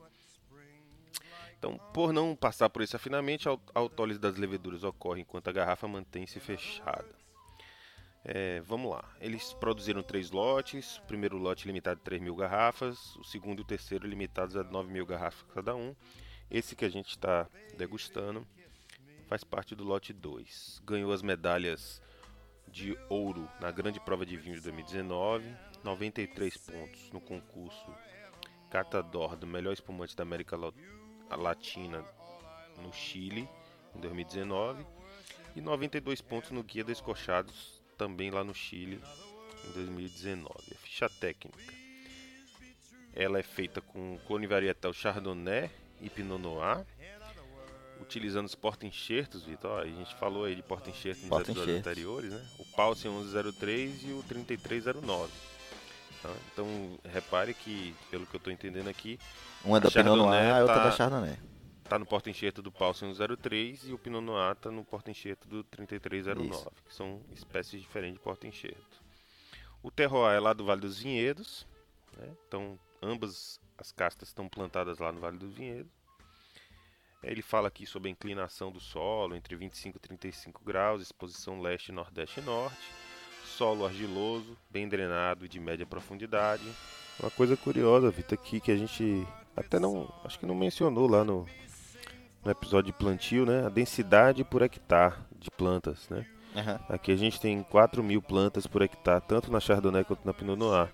Então, 1.57 1.77
por 1.93 2.11
não 2.11 2.35
passar 2.35 2.69
por 2.69 2.81
esse 2.81 2.95
afinamento, 2.95 3.49
a 3.49 3.79
autólise 3.79 4.19
das 4.19 4.35
leveduras 4.35 4.83
ocorre 4.83 5.21
enquanto 5.21 5.47
a 5.47 5.53
garrafa 5.53 5.87
mantém-se 5.87 6.39
fechada. 6.39 7.23
É, 8.25 8.61
vamos 8.61 8.91
lá. 8.91 9.03
Eles 9.19 9.53
produziram 9.53 10.01
três 10.01 10.31
lotes. 10.31 10.97
O 10.97 11.03
primeiro 11.03 11.37
lote 11.37 11.67
limitado 11.67 11.99
a 12.01 12.03
3 12.03 12.21
mil 12.21 12.35
garrafas. 12.35 13.15
O 13.17 13.23
segundo 13.23 13.59
e 13.59 13.61
o 13.61 13.65
terceiro 13.65 14.07
limitados 14.07 14.55
a 14.55 14.63
9 14.63 14.91
mil 14.91 15.05
garrafas 15.05 15.45
cada 15.53 15.75
um. 15.75 15.95
Esse 16.53 16.75
que 16.75 16.85
a 16.85 16.89
gente 16.89 17.09
está 17.09 17.49
degustando 17.75 18.45
faz 19.27 19.43
parte 19.43 19.73
do 19.73 19.83
lote 19.83 20.13
2. 20.13 20.83
Ganhou 20.85 21.11
as 21.11 21.23
medalhas 21.23 21.99
de 22.67 22.95
ouro 23.09 23.49
na 23.59 23.71
grande 23.71 23.99
prova 23.99 24.23
de 24.23 24.37
vinho 24.37 24.57
de 24.57 24.61
2019. 24.61 25.51
93 25.83 26.55
pontos 26.57 27.11
no 27.11 27.19
concurso 27.19 27.91
Catador 28.69 29.35
do 29.35 29.47
melhor 29.47 29.73
espumante 29.73 30.15
da 30.15 30.21
América 30.21 30.55
Latina 31.31 32.05
no 32.83 32.93
Chile 32.93 33.49
em 33.95 33.99
2019 33.99 34.85
e 35.55 35.61
92 35.61 36.21
pontos 36.21 36.51
no 36.51 36.63
Guia 36.63 36.83
Descochados 36.83 37.81
também 37.97 38.29
lá 38.29 38.43
no 38.43 38.53
Chile 38.53 39.01
em 39.67 39.71
2019. 39.71 40.53
A 40.71 40.77
ficha 40.77 41.09
técnica. 41.09 41.73
ela 43.15 43.39
é 43.39 43.43
feita 43.43 43.81
com 43.81 44.19
clone 44.27 44.45
varietal 44.45 44.93
Chardonnay 44.93 45.69
e 46.03 46.23
Noir, 46.23 46.85
utilizando 48.01 48.45
os 48.45 48.55
porta-enxertos, 48.55 49.43
Vitor. 49.43 49.79
A 49.81 49.85
gente 49.85 50.13
falou 50.15 50.45
aí 50.45 50.55
de 50.55 50.61
porta-enxerto 50.61 51.21
nos 51.21 51.25
episódios 51.25 51.47
Porta-enxertos. 51.55 51.87
anteriores, 51.91 52.31
né? 52.31 52.45
O 52.59 52.65
Pulse 52.65 53.07
1103 53.07 54.03
e 54.03 54.11
o 54.11 54.23
3309. 54.23 55.31
Tá? 56.21 56.29
Então, 56.51 56.99
repare 57.05 57.53
que, 57.53 57.95
pelo 58.09 58.25
que 58.25 58.35
eu 58.35 58.37
estou 58.37 58.51
entendendo 58.53 58.87
aqui, 58.87 59.19
Uma 59.63 59.79
da 59.79 59.87
A 59.89 59.91
Pinot 59.91 60.15
Noir 60.17 60.43
e 60.43 60.51
a 60.51 60.59
outra 60.59 60.75
tá- 60.75 60.83
da 60.85 60.91
Chardonnay. 60.91 61.37
tá 61.83 61.99
no 61.99 62.05
porta-enxerto 62.05 62.61
do 62.61 62.71
Pulse 62.71 62.99
103 62.99 63.87
e 63.87 63.93
o 63.93 63.97
Pinot 63.97 64.21
Noir 64.23 64.55
tá 64.55 64.71
no 64.71 64.83
porta-enxerto 64.85 65.47
do 65.47 65.63
3309, 65.65 66.49
Isso. 66.49 66.71
que 66.85 66.93
são 66.93 67.21
espécies 67.31 67.81
diferentes 67.81 68.17
de 68.17 68.23
porta-enxerto. 68.23 69.01
O 69.81 69.91
terroir 69.91 70.35
é 70.35 70.39
lá 70.39 70.53
do 70.53 70.63
Vale 70.65 70.79
dos 70.81 70.99
Vinhedos, 70.99 71.67
né? 72.17 72.29
então 72.47 72.79
ambas 73.01 73.59
as 73.77 73.91
castas 73.91 74.29
estão 74.29 74.47
plantadas 74.47 74.99
lá 74.99 75.11
no 75.11 75.19
Vale 75.19 75.37
dos 75.37 75.53
Vinhedos. 75.53 75.91
Ele 77.23 77.41
fala 77.41 77.69
aqui 77.69 77.85
sobre 77.85 78.09
a 78.09 78.11
inclinação 78.11 78.71
do 78.71 78.79
solo 78.79 79.35
entre 79.35 79.55
25 79.55 79.97
e 79.97 79.99
35 79.99 80.61
graus, 80.63 81.01
exposição 81.01 81.61
leste, 81.61 81.91
nordeste 81.91 82.41
e 82.41 82.43
norte, 82.43 82.91
solo 83.45 83.85
argiloso, 83.85 84.57
bem 84.69 84.89
drenado 84.89 85.45
e 85.45 85.49
de 85.49 85.59
média 85.59 85.85
profundidade. 85.85 86.63
Uma 87.19 87.31
coisa 87.31 87.55
curiosa, 87.55 88.11
Vitor, 88.11 88.37
aqui 88.37 88.59
que 88.59 88.71
a 88.71 88.77
gente 88.77 89.25
até 89.55 89.79
não, 89.79 90.11
acho 90.25 90.37
que 90.39 90.45
não 90.45 90.55
mencionou 90.55 91.07
lá 91.07 91.23
no, 91.23 91.47
no 92.43 92.51
episódio 92.51 92.91
de 92.91 92.97
plantio, 92.97 93.45
né? 93.45 93.65
A 93.65 93.69
densidade 93.69 94.43
por 94.43 94.61
hectare 94.61 95.15
de 95.37 95.49
plantas, 95.51 96.09
né? 96.09 96.25
Aham. 96.55 96.79
Aqui 96.89 97.11
a 97.11 97.15
gente 97.15 97.39
tem 97.39 97.63
4 97.63 98.03
mil 98.03 98.21
plantas 98.21 98.67
por 98.67 98.81
hectare, 98.81 99.23
tanto 99.27 99.51
na 99.51 99.59
Chardonnay 99.59 100.03
quanto 100.03 100.25
na 100.25 100.33
Pinot 100.33 100.57
Noir. 100.57 100.89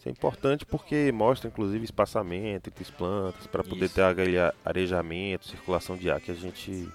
Isso 0.00 0.08
é 0.08 0.12
importante 0.12 0.64
porque 0.64 1.12
mostra, 1.12 1.48
inclusive, 1.48 1.84
espaçamento 1.84 2.68
entre 2.68 2.82
as 2.82 2.90
plantas, 2.90 3.46
para 3.46 3.62
poder 3.62 3.84
Isso. 3.84 3.94
ter 3.96 4.02
aquele 4.02 4.38
arejamento, 4.64 5.46
circulação 5.46 5.94
de 5.94 6.10
ar 6.10 6.18
que 6.22 6.30
a 6.30 6.34
gente 6.34 6.88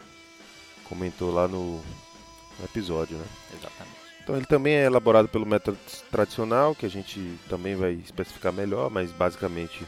comentou 0.86 1.32
lá 1.32 1.48
no, 1.48 1.78
no 1.78 2.66
episódio, 2.66 3.16
né? 3.16 3.26
Exatamente. 3.54 3.96
Então 4.24 4.36
ele 4.36 4.46
também 4.48 4.74
é 4.74 4.86
elaborado 4.86 5.28
pelo 5.28 5.46
método 5.46 5.78
tradicional, 6.10 6.74
que 6.74 6.84
a 6.88 6.90
gente 6.90 7.38
também 7.48 7.76
vai 7.76 7.92
especificar 7.94 8.52
melhor, 8.52 8.90
mas 8.90 9.12
basicamente 9.12 9.86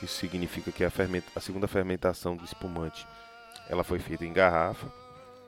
isso 0.00 0.14
significa 0.14 0.70
que 0.70 0.84
a, 0.84 0.90
ferment- 0.90 1.24
a 1.34 1.40
segunda 1.40 1.66
fermentação 1.66 2.36
do 2.36 2.44
espumante 2.44 3.04
ela 3.68 3.82
foi 3.82 3.98
feita 3.98 4.24
em 4.24 4.32
garrafa. 4.32 4.86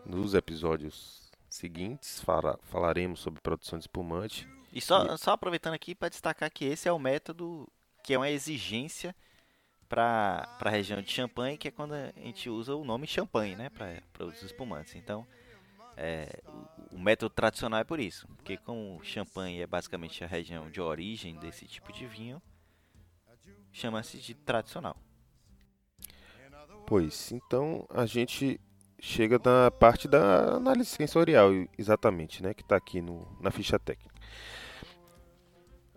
Nos 0.05 0.35
episódios 0.35 1.31
seguintes 1.49 2.21
fala- 2.21 2.59
falaremos 2.65 3.21
sobre 3.21 3.41
produção 3.41 3.79
de 3.79 3.85
espumante. 3.85 4.49
E 4.75 4.81
só, 4.81 5.17
só 5.17 5.31
aproveitando 5.31 5.75
aqui 5.75 5.95
para 5.95 6.09
destacar 6.09 6.51
que 6.51 6.65
esse 6.65 6.89
é 6.89 6.93
o 6.93 6.99
método 6.99 7.71
que 8.03 8.13
é 8.13 8.19
uma 8.19 8.29
exigência 8.29 9.15
para 9.89 10.59
a 10.61 10.69
região 10.69 11.01
de 11.01 11.13
Champagne, 11.13 11.57
que 11.57 11.69
é 11.69 11.71
quando 11.71 11.95
a 11.95 12.13
gente 12.17 12.51
usa 12.51 12.75
o 12.75 12.85
nome 12.85 13.07
champanhe, 13.07 13.55
né, 13.55 13.71
para 13.71 14.27
os 14.27 14.43
espumantes. 14.43 14.97
Então, 14.97 15.25
é, 15.97 16.29
o, 16.91 16.97
o 16.97 16.99
método 16.99 17.33
tradicional 17.33 17.79
é 17.79 17.85
por 17.85 18.01
isso, 18.01 18.27
porque 18.37 18.57
como 18.57 19.01
Champagne 19.05 19.61
é 19.61 19.67
basicamente 19.67 20.25
a 20.25 20.27
região 20.27 20.69
de 20.69 20.81
origem 20.81 21.37
desse 21.37 21.67
tipo 21.67 21.93
de 21.93 22.05
vinho, 22.07 22.43
chama-se 23.73 24.19
de 24.19 24.35
tradicional. 24.35 24.97
Pois, 26.85 27.31
então 27.31 27.87
a 27.89 28.07
gente 28.07 28.61
chega 28.99 29.39
na 29.43 29.71
parte 29.71 30.09
da 30.09 30.57
análise 30.57 30.91
sensorial, 30.91 31.51
exatamente, 31.79 32.43
né, 32.43 32.53
que 32.53 32.63
está 32.63 32.75
aqui 32.75 33.01
no, 33.01 33.25
na 33.41 33.53
ficha 33.53 33.79
técnica. 33.79 34.15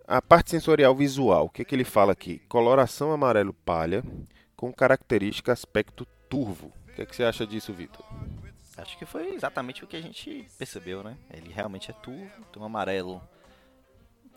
A 0.08 0.22
parte 0.22 0.50
sensorial 0.50 0.94
visual, 0.94 1.44
o 1.44 1.50
que, 1.50 1.62
que 1.64 1.74
ele 1.74 1.84
fala 1.84 2.12
aqui? 2.12 2.38
Coloração 2.48 3.12
amarelo 3.12 3.52
palha 3.52 4.02
com 4.56 4.72
característica 4.72 5.52
aspecto 5.52 6.06
turvo. 6.30 6.72
O 6.88 6.92
que, 6.94 7.04
que 7.04 7.14
você 7.14 7.24
acha 7.24 7.46
disso, 7.46 7.74
Vitor? 7.74 8.02
Acho 8.78 8.96
que 8.96 9.04
foi 9.04 9.34
exatamente 9.34 9.84
o 9.84 9.86
que 9.86 9.96
a 9.96 10.00
gente 10.00 10.48
percebeu, 10.56 11.02
né? 11.02 11.16
Ele 11.30 11.52
realmente 11.52 11.90
é 11.90 11.94
turvo, 11.94 12.30
tem 12.50 12.62
um 12.62 12.64
amarelo 12.64 13.20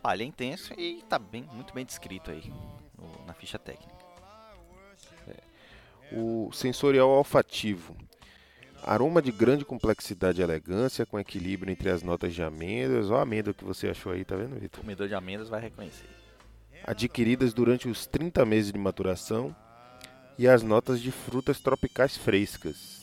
palha 0.02 0.24
intenso 0.24 0.74
e 0.78 0.98
está 0.98 1.18
bem, 1.18 1.48
muito 1.52 1.72
bem 1.72 1.86
descrito 1.86 2.30
aí 2.30 2.52
no- 2.98 3.24
na 3.24 3.32
ficha 3.32 3.58
técnica. 3.58 4.02
O 6.14 6.50
sensorial 6.52 7.08
olfativo. 7.08 7.96
Aroma 8.84 9.22
de 9.22 9.30
grande 9.30 9.64
complexidade 9.64 10.40
e 10.40 10.44
elegância, 10.44 11.06
com 11.06 11.18
equilíbrio 11.18 11.70
entre 11.70 11.88
as 11.88 12.02
notas 12.02 12.34
de 12.34 12.42
amêndoas. 12.42 13.10
Olha 13.10 13.20
a 13.20 13.22
amêndoa 13.22 13.54
que 13.54 13.64
você 13.64 13.88
achou 13.88 14.12
aí, 14.12 14.24
tá 14.24 14.34
vendo, 14.34 14.58
Vitor? 14.58 14.80
comedor 14.80 15.06
de 15.08 15.14
amêndoas 15.14 15.48
vai 15.48 15.60
reconhecer. 15.60 16.08
adquiridas 16.84 17.54
durante 17.54 17.88
os 17.88 18.06
30 18.06 18.44
meses 18.44 18.72
de 18.72 18.78
maturação, 18.78 19.54
e 20.38 20.48
as 20.48 20.62
notas 20.62 21.00
de 21.00 21.12
frutas 21.12 21.60
tropicais 21.60 22.16
frescas. 22.16 23.00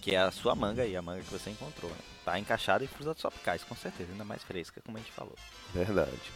Que 0.00 0.14
é 0.14 0.18
a 0.18 0.30
sua 0.30 0.54
manga 0.54 0.82
aí, 0.82 0.96
a 0.96 1.02
manga 1.02 1.22
que 1.22 1.32
você 1.32 1.50
encontrou. 1.50 1.90
Né? 1.90 1.96
Tá 2.24 2.38
encaixada 2.38 2.84
em 2.84 2.86
frutas 2.86 3.16
tropicais, 3.16 3.64
com 3.64 3.74
certeza, 3.74 4.12
ainda 4.12 4.24
mais 4.24 4.42
fresca, 4.42 4.80
como 4.84 4.96
a 4.96 5.00
gente 5.00 5.12
falou. 5.12 5.34
Verdade. 5.74 6.32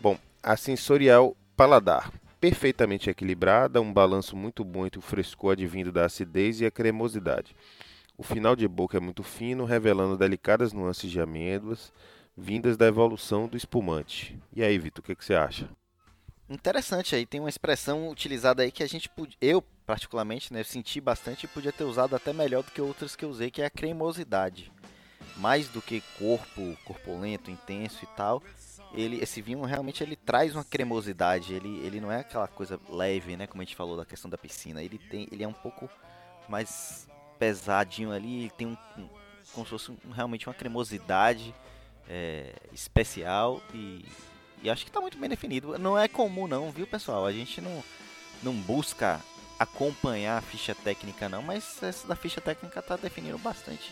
Bom, 0.00 0.18
a 0.42 0.56
sensorial 0.56 1.36
paladar. 1.56 2.10
Perfeitamente 2.44 3.08
equilibrada, 3.08 3.80
um 3.80 3.90
balanço 3.90 4.36
muito 4.36 4.62
bom 4.62 4.84
entre 4.84 4.98
o 4.98 5.02
frescor 5.02 5.52
advindo 5.52 5.90
da 5.90 6.04
acidez 6.04 6.60
e 6.60 6.66
a 6.66 6.70
cremosidade. 6.70 7.56
O 8.18 8.22
final 8.22 8.54
de 8.54 8.68
boca 8.68 8.98
é 8.98 9.00
muito 9.00 9.22
fino, 9.22 9.64
revelando 9.64 10.18
delicadas 10.18 10.70
nuances 10.70 11.10
de 11.10 11.18
amêndoas, 11.18 11.90
vindas 12.36 12.76
da 12.76 12.86
evolução 12.86 13.48
do 13.48 13.56
espumante. 13.56 14.38
E 14.54 14.62
aí, 14.62 14.78
Vitor, 14.78 15.02
o 15.02 15.06
que, 15.06 15.16
que 15.16 15.24
você 15.24 15.34
acha? 15.34 15.70
Interessante 16.46 17.16
aí, 17.16 17.24
tem 17.24 17.40
uma 17.40 17.48
expressão 17.48 18.10
utilizada 18.10 18.62
aí 18.62 18.70
que 18.70 18.82
a 18.82 18.86
gente, 18.86 19.10
eu 19.40 19.62
particularmente, 19.86 20.52
né, 20.52 20.62
senti 20.62 21.00
bastante 21.00 21.44
e 21.44 21.48
podia 21.48 21.72
ter 21.72 21.84
usado 21.84 22.14
até 22.14 22.34
melhor 22.34 22.62
do 22.62 22.70
que 22.70 22.82
outras 22.82 23.16
que 23.16 23.24
eu 23.24 23.30
usei, 23.30 23.50
que 23.50 23.62
é 23.62 23.64
a 23.64 23.70
cremosidade. 23.70 24.70
Mais 25.38 25.66
do 25.68 25.80
que 25.80 26.02
corpo, 26.18 26.76
corpulento, 26.84 27.50
intenso 27.50 28.04
e 28.04 28.06
tal, 28.08 28.42
ele, 28.94 29.22
esse 29.22 29.42
vinho 29.42 29.62
realmente 29.62 30.02
ele 30.02 30.16
traz 30.16 30.54
uma 30.54 30.64
cremosidade, 30.64 31.52
ele, 31.54 31.78
ele 31.84 32.00
não 32.00 32.10
é 32.12 32.20
aquela 32.20 32.46
coisa 32.48 32.80
leve, 32.88 33.36
né, 33.36 33.46
como 33.46 33.60
a 33.62 33.64
gente 33.64 33.76
falou 33.76 33.96
da 33.96 34.04
questão 34.04 34.30
da 34.30 34.38
piscina, 34.38 34.82
ele 34.82 34.98
tem, 34.98 35.28
ele 35.30 35.42
é 35.42 35.48
um 35.48 35.52
pouco 35.52 35.88
mais 36.48 37.06
pesadinho 37.38 38.12
ali, 38.12 38.40
ele 38.42 38.50
tem 38.50 38.66
um, 38.66 38.76
um- 38.98 39.08
como 39.52 39.66
se 39.66 39.70
fosse 39.70 39.90
um- 39.90 40.10
realmente 40.12 40.46
uma 40.48 40.54
cremosidade 40.54 41.54
é, 42.08 42.52
especial 42.72 43.62
e, 43.72 44.04
e 44.62 44.68
acho 44.70 44.84
que 44.84 44.90
está 44.90 45.00
muito 45.00 45.16
bem 45.18 45.28
definido. 45.28 45.78
Não 45.78 45.98
é 45.98 46.06
comum 46.06 46.46
não, 46.46 46.70
viu 46.70 46.86
pessoal? 46.86 47.24
A 47.26 47.32
gente 47.32 47.60
não, 47.60 47.82
não 48.42 48.52
busca 48.54 49.20
acompanhar 49.58 50.36
a 50.38 50.42
ficha 50.42 50.74
técnica 50.74 51.28
não, 51.28 51.42
mas 51.42 51.82
essa 51.82 52.06
da 52.06 52.14
ficha 52.16 52.40
técnica 52.40 52.80
está 52.80 52.96
definindo 52.96 53.38
bastante. 53.38 53.90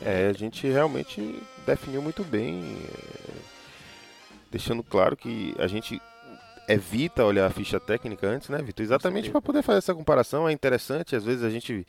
É, 0.00 0.26
a 0.28 0.32
gente 0.32 0.66
realmente 0.66 1.40
definiu 1.64 2.02
muito 2.02 2.24
bem, 2.24 2.60
é, 2.84 3.34
deixando 4.52 4.82
claro 4.84 5.16
que 5.16 5.54
a 5.58 5.66
gente 5.66 6.00
evita 6.68 7.24
olhar 7.24 7.46
a 7.46 7.50
ficha 7.50 7.80
técnica 7.80 8.26
antes, 8.28 8.48
né, 8.48 8.58
Vitor? 8.58 8.84
Exatamente 8.84 9.30
para 9.30 9.40
poder 9.42 9.62
fazer 9.62 9.78
essa 9.78 9.94
comparação. 9.94 10.48
É 10.48 10.52
interessante, 10.52 11.16
às 11.16 11.24
vezes 11.24 11.42
a 11.42 11.50
gente 11.50 11.86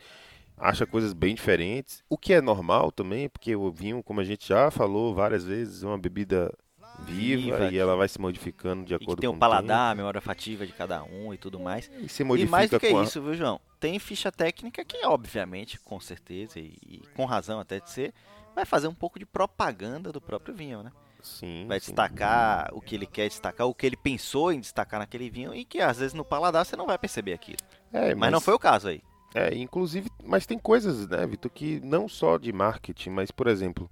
acha 0.57 0.85
coisas 0.85 1.13
bem 1.13 1.35
diferentes, 1.35 2.03
o 2.09 2.17
que 2.17 2.33
é 2.33 2.41
normal 2.41 2.91
também, 2.91 3.27
porque 3.27 3.55
o 3.55 3.71
vinho, 3.71 4.01
como 4.01 4.21
a 4.21 4.23
gente 4.23 4.47
já 4.47 4.71
falou 4.71 5.13
várias 5.13 5.43
vezes, 5.43 5.83
é 5.83 5.87
uma 5.87 5.97
bebida 5.97 6.51
viva, 6.99 7.57
Viva, 7.57 7.71
e 7.71 7.77
ela 7.77 7.95
vai 7.95 8.07
se 8.07 8.19
modificando 8.21 8.85
de 8.85 8.93
E 8.93 8.97
que 8.97 9.03
acordo 9.03 9.19
tem 9.21 9.29
com 9.29 9.35
o 9.35 9.39
paladar, 9.39 9.91
a 9.91 9.95
memória 9.95 10.19
afativa 10.19 10.65
de 10.65 10.71
cada 10.71 11.03
um 11.03 11.33
e 11.33 11.37
tudo 11.37 11.59
mais. 11.59 11.91
e 12.01 12.07
se 12.07 12.21
E 12.21 12.25
modifica 12.25 12.51
mais 12.51 12.69
do 12.69 12.79
que 12.79 12.85
a- 12.87 13.03
isso, 13.03 13.21
viu, 13.21 13.33
João? 13.33 13.59
Tem 13.79 13.99
ficha 13.99 14.31
técnica 14.31 14.85
que, 14.85 15.05
obviamente, 15.05 15.79
com 15.79 15.99
certeza, 15.99 16.59
e, 16.59 16.75
e 16.87 17.01
com 17.15 17.25
razão 17.25 17.59
até 17.59 17.79
de 17.79 17.89
ser, 17.89 18.13
vai 18.55 18.63
fazer 18.65 18.87
um 18.87 18.93
pouco 18.93 19.19
de 19.19 19.25
propaganda 19.25 20.11
do 20.11 20.21
próprio 20.21 20.53
vinho, 20.55 20.83
né? 20.83 20.91
Sim, 21.23 21.65
Vai 21.67 21.79
sim. 21.79 21.87
destacar 21.87 22.69
o 22.73 22.81
que 22.81 22.93
ele 22.93 23.05
quer 23.05 23.29
destacar, 23.29 23.65
o 23.65 23.73
que 23.73 23.85
ele 23.85 23.95
pensou 23.95 24.51
em 24.51 24.59
destacar 24.59 24.99
naquele 24.99 25.29
vinho, 25.29 25.55
e 25.55 25.63
que 25.63 25.79
às 25.79 25.97
vezes 25.97 26.13
no 26.13 26.25
paladar 26.25 26.65
você 26.65 26.75
não 26.75 26.85
vai 26.85 26.97
perceber 26.97 27.33
aquilo. 27.33 27.57
É, 27.91 28.13
Mas, 28.13 28.31
não 28.31 28.41
foi 28.41 28.53
o 28.53 28.59
caso 28.59 28.89
aí. 28.89 29.01
É, 29.33 29.55
inclusive, 29.55 30.11
mas 30.23 30.45
tem 30.45 30.59
coisas, 30.59 31.07
né, 31.07 31.25
Vitor, 31.25 31.49
que 31.49 31.79
não 31.79 32.07
só 32.07 32.37
de 32.37 32.51
marketing, 32.51 33.09
mas, 33.09 33.31
por 33.31 33.47
exemplo, 33.47 33.89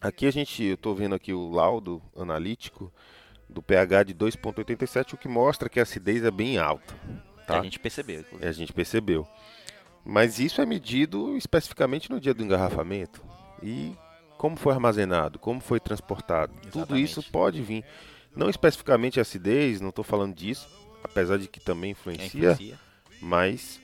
aqui 0.00 0.26
a 0.26 0.30
gente, 0.30 0.62
eu 0.62 0.76
tô 0.76 0.94
vendo 0.94 1.14
aqui 1.14 1.32
o 1.32 1.50
laudo 1.50 2.00
analítico 2.16 2.92
do 3.48 3.62
pH 3.62 4.04
de 4.04 4.14
2.87, 4.14 5.14
o 5.14 5.16
que 5.16 5.26
mostra 5.26 5.68
que 5.68 5.80
a 5.80 5.82
acidez 5.82 6.22
é 6.22 6.30
bem 6.30 6.58
alta, 6.58 6.94
tá? 7.46 7.58
A 7.58 7.62
gente 7.62 7.78
percebeu, 7.78 8.20
inclusive. 8.20 8.48
A 8.48 8.52
gente 8.52 8.72
percebeu. 8.72 9.26
Mas 10.04 10.38
isso 10.38 10.60
é 10.60 10.66
medido 10.66 11.36
especificamente 11.36 12.10
no 12.10 12.20
dia 12.20 12.32
do 12.32 12.42
engarrafamento. 12.44 13.22
E 13.62 13.94
como 14.38 14.56
foi 14.56 14.72
armazenado, 14.72 15.38
como 15.38 15.60
foi 15.60 15.78
transportado. 15.80 16.54
Tudo 16.62 16.78
Exatamente. 16.78 17.04
isso 17.04 17.22
pode 17.24 17.60
vir. 17.60 17.84
Não 18.34 18.48
especificamente 18.48 19.18
a 19.18 19.22
acidez, 19.22 19.80
não 19.80 19.88
estou 19.90 20.04
falando 20.04 20.34
disso, 20.34 20.68
apesar 21.02 21.38
de 21.38 21.48
que 21.48 21.60
também 21.60 21.90
É, 21.90 21.92
influencia 21.92 22.52
influencia. 22.52 22.78
mas 23.20 23.80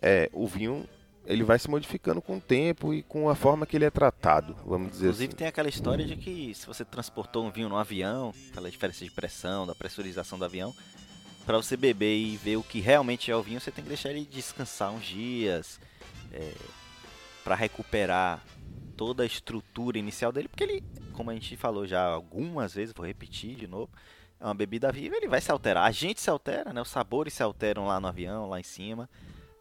é, 0.00 0.30
o 0.32 0.46
vinho 0.46 0.88
ele 1.26 1.42
vai 1.42 1.58
se 1.58 1.68
modificando 1.68 2.22
com 2.22 2.36
o 2.36 2.40
tempo 2.40 2.94
e 2.94 3.02
com 3.02 3.28
a 3.28 3.34
forma 3.34 3.66
que 3.66 3.76
ele 3.76 3.84
é 3.84 3.90
tratado, 3.90 4.54
vamos 4.64 4.92
dizer 4.92 5.06
Inclusive 5.06 5.28
assim. 5.30 5.36
tem 5.36 5.48
aquela 5.48 5.68
história 5.68 6.04
de 6.06 6.14
que 6.16 6.54
se 6.54 6.64
você 6.66 6.84
transportou 6.84 7.44
um 7.44 7.50
vinho 7.50 7.68
no 7.68 7.76
avião, 7.76 8.32
aquela 8.52 8.70
diferença 8.70 9.04
de 9.04 9.10
pressão, 9.10 9.66
da 9.66 9.74
pressurização 9.74 10.38
do 10.38 10.44
avião, 10.44 10.72
para 11.44 11.56
você 11.56 11.76
beber 11.76 12.16
e 12.16 12.36
ver 12.36 12.56
o 12.56 12.62
que 12.62 12.78
realmente 12.78 13.28
é 13.28 13.34
o 13.36 13.42
vinho, 13.42 13.60
você 13.60 13.72
tem 13.72 13.82
que 13.82 13.88
deixar 13.88 14.10
ele 14.10 14.24
descansar 14.24 14.92
uns 14.92 15.04
dias 15.04 15.80
é, 16.32 16.52
para 17.42 17.56
recuperar 17.56 18.40
toda 18.96 19.22
a 19.22 19.26
estrutura 19.26 19.98
inicial 19.98 20.32
dele, 20.32 20.48
porque 20.48 20.64
ele, 20.64 20.84
como 21.12 21.30
a 21.30 21.34
gente 21.34 21.56
falou 21.56 21.86
já 21.86 22.04
algumas 22.04 22.74
vezes, 22.74 22.94
vou 22.94 23.06
repetir 23.06 23.54
de 23.54 23.66
novo, 23.66 23.90
é 24.40 24.44
uma 24.44 24.54
bebida 24.54 24.90
viva, 24.92 25.16
ele 25.16 25.28
vai 25.28 25.40
se 25.40 25.50
alterar. 25.50 25.84
A 25.84 25.90
gente 25.90 26.20
se 26.20 26.30
altera, 26.30 26.72
né? 26.72 26.80
Os 26.80 26.88
sabores 26.88 27.34
se 27.34 27.42
alteram 27.42 27.86
lá 27.86 27.98
no 28.00 28.08
avião, 28.08 28.48
lá 28.48 28.60
em 28.60 28.64
cima, 28.64 29.08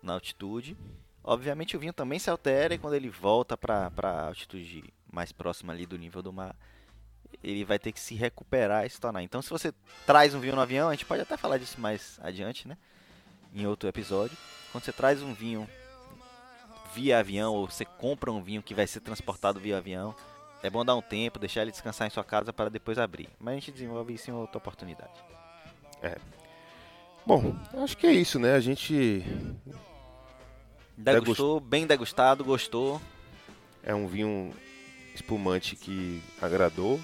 na 0.02 0.14
altitude. 0.14 0.76
Obviamente 1.24 1.76
o 1.76 1.80
vinho 1.80 1.94
também 1.94 2.20
se 2.20 2.30
altera 2.30 2.74
e 2.76 2.78
quando 2.78 2.94
ele 2.94 3.10
volta 3.10 3.58
para 3.58 3.92
a 4.04 4.28
altitude 4.28 4.84
mais 5.12 5.32
próxima 5.32 5.74
ali 5.74 5.86
do 5.86 5.98
nível 5.98 6.22
do 6.22 6.32
mar, 6.32 6.56
ele 7.44 7.64
vai 7.64 7.80
ter 7.80 7.92
que 7.92 8.00
se 8.00 8.16
recuperar 8.16 8.86
e 8.86 8.90
se 8.90 9.00
tornar. 9.00 9.24
Então, 9.24 9.42
se 9.42 9.50
você 9.50 9.74
traz 10.06 10.34
um 10.34 10.40
vinho 10.40 10.56
no 10.56 10.62
avião, 10.62 10.90
a 10.90 10.92
gente 10.94 11.06
pode 11.06 11.22
até 11.22 11.38
falar 11.38 11.58
disso 11.58 11.80
mais 11.80 12.20
adiante, 12.22 12.68
né? 12.68 12.78
Em 13.54 13.66
outro 13.66 13.88
episódio. 13.88 14.38
Quando 14.72 14.84
você 14.84 14.92
traz 14.92 15.22
um 15.22 15.34
vinho 15.34 15.68
via 16.96 17.20
avião 17.20 17.54
ou 17.54 17.70
você 17.70 17.84
compra 17.84 18.32
um 18.32 18.42
vinho 18.42 18.64
que 18.64 18.74
vai 18.74 18.88
ser 18.88 19.02
transportado 19.02 19.60
via 19.60 19.78
avião, 19.78 20.16
é 20.64 20.70
bom 20.70 20.86
dar 20.86 20.96
um 20.96 21.02
tempo, 21.02 21.38
deixar 21.38 21.62
ele 21.62 21.72
descansar 21.72 22.08
em 22.08 22.10
sua 22.10 22.24
casa 22.24 22.54
para 22.54 22.70
depois 22.70 22.98
abrir. 22.98 23.28
Mas 23.40 23.52
a 23.52 23.56
gente 23.60 23.72
desenvolve 23.74 24.14
isso 24.14 24.32
em 24.32 24.34
outra 24.34 24.58
oportunidade. 24.58 25.14
É. 26.02 26.16
Bom, 27.26 27.56
acho 27.84 27.98
que 27.98 28.08
é 28.08 28.14
isso, 28.14 28.40
né? 28.40 28.54
A 28.54 28.60
gente 28.60 29.24
degustou, 30.96 31.60
bem 31.60 31.86
degustado, 31.86 32.44
gostou. 32.44 33.02
É 33.84 33.94
um 33.94 34.08
vinho 34.08 34.54
espumante 35.14 35.76
que 35.76 36.22
agradou. 36.42 37.00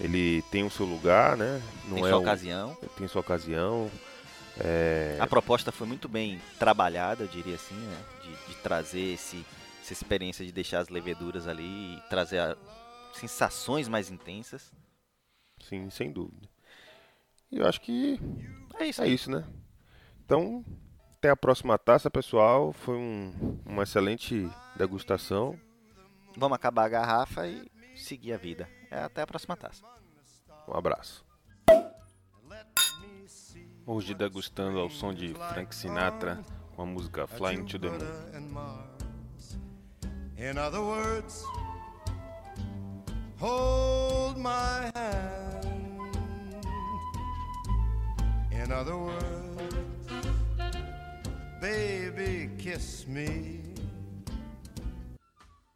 Ele 0.00 0.42
tem 0.50 0.64
o 0.64 0.70
seu 0.70 0.86
lugar, 0.86 1.36
né? 1.36 1.60
Não 1.86 1.96
tem 1.96 2.04
é 2.04 2.08
sua 2.08 2.18
ocasião. 2.18 2.78
Tem 2.96 3.08
sua 3.08 3.20
ocasião. 3.20 3.90
É... 4.62 5.16
A 5.18 5.26
proposta 5.26 5.72
foi 5.72 5.86
muito 5.86 6.08
bem 6.08 6.40
trabalhada, 6.58 7.24
eu 7.24 7.28
diria 7.28 7.54
assim, 7.54 7.74
né? 7.74 8.04
De, 8.22 8.52
de 8.52 8.60
trazer 8.62 9.14
esse, 9.14 9.44
essa 9.80 9.92
experiência 9.92 10.44
de 10.44 10.52
deixar 10.52 10.80
as 10.80 10.88
leveduras 10.88 11.46
ali 11.46 11.96
e 11.96 12.02
trazer 12.08 12.38
a... 12.38 12.56
sensações 13.12 13.88
mais 13.88 14.10
intensas. 14.10 14.72
Sim, 15.60 15.90
sem 15.90 16.12
dúvida. 16.12 16.48
E 17.50 17.58
eu 17.58 17.66
acho 17.66 17.80
que 17.80 18.20
é 18.78 18.86
isso, 18.86 19.02
é 19.02 19.08
isso 19.08 19.30
né? 19.30 19.44
Então, 20.24 20.64
até 21.16 21.28
a 21.28 21.36
próxima 21.36 21.76
taça, 21.76 22.10
pessoal. 22.10 22.72
Foi 22.72 22.96
um, 22.96 23.60
uma 23.66 23.82
excelente 23.82 24.48
degustação. 24.76 25.58
Vamos 26.36 26.56
acabar 26.56 26.84
a 26.84 26.88
garrafa 26.88 27.46
e 27.46 27.70
seguir 27.94 28.32
a 28.32 28.38
vida. 28.38 28.68
É, 28.90 29.00
até 29.00 29.22
a 29.22 29.26
próxima 29.26 29.56
taça. 29.56 29.84
Um 30.68 30.74
abraço. 30.74 31.29
Hoje 33.86 34.14
degustando 34.14 34.78
ao 34.78 34.90
som 34.90 35.12
de 35.12 35.34
Frank 35.34 35.74
Sinatra 35.74 36.44
com 36.76 36.82
a 36.82 36.86
música 36.86 37.26
Flying 37.26 37.64
to 37.64 37.78
the 37.78 37.88
Moon. 37.88 38.90
In 40.38 40.58
other 40.58 40.80
words, 40.80 41.44
hold 43.38 44.38
my 44.38 44.90
hand. 44.94 45.66
In 48.52 48.72
other 48.72 48.96
words, 48.96 50.06
baby, 51.60 52.50
kiss 52.58 53.06
me. 53.06 53.69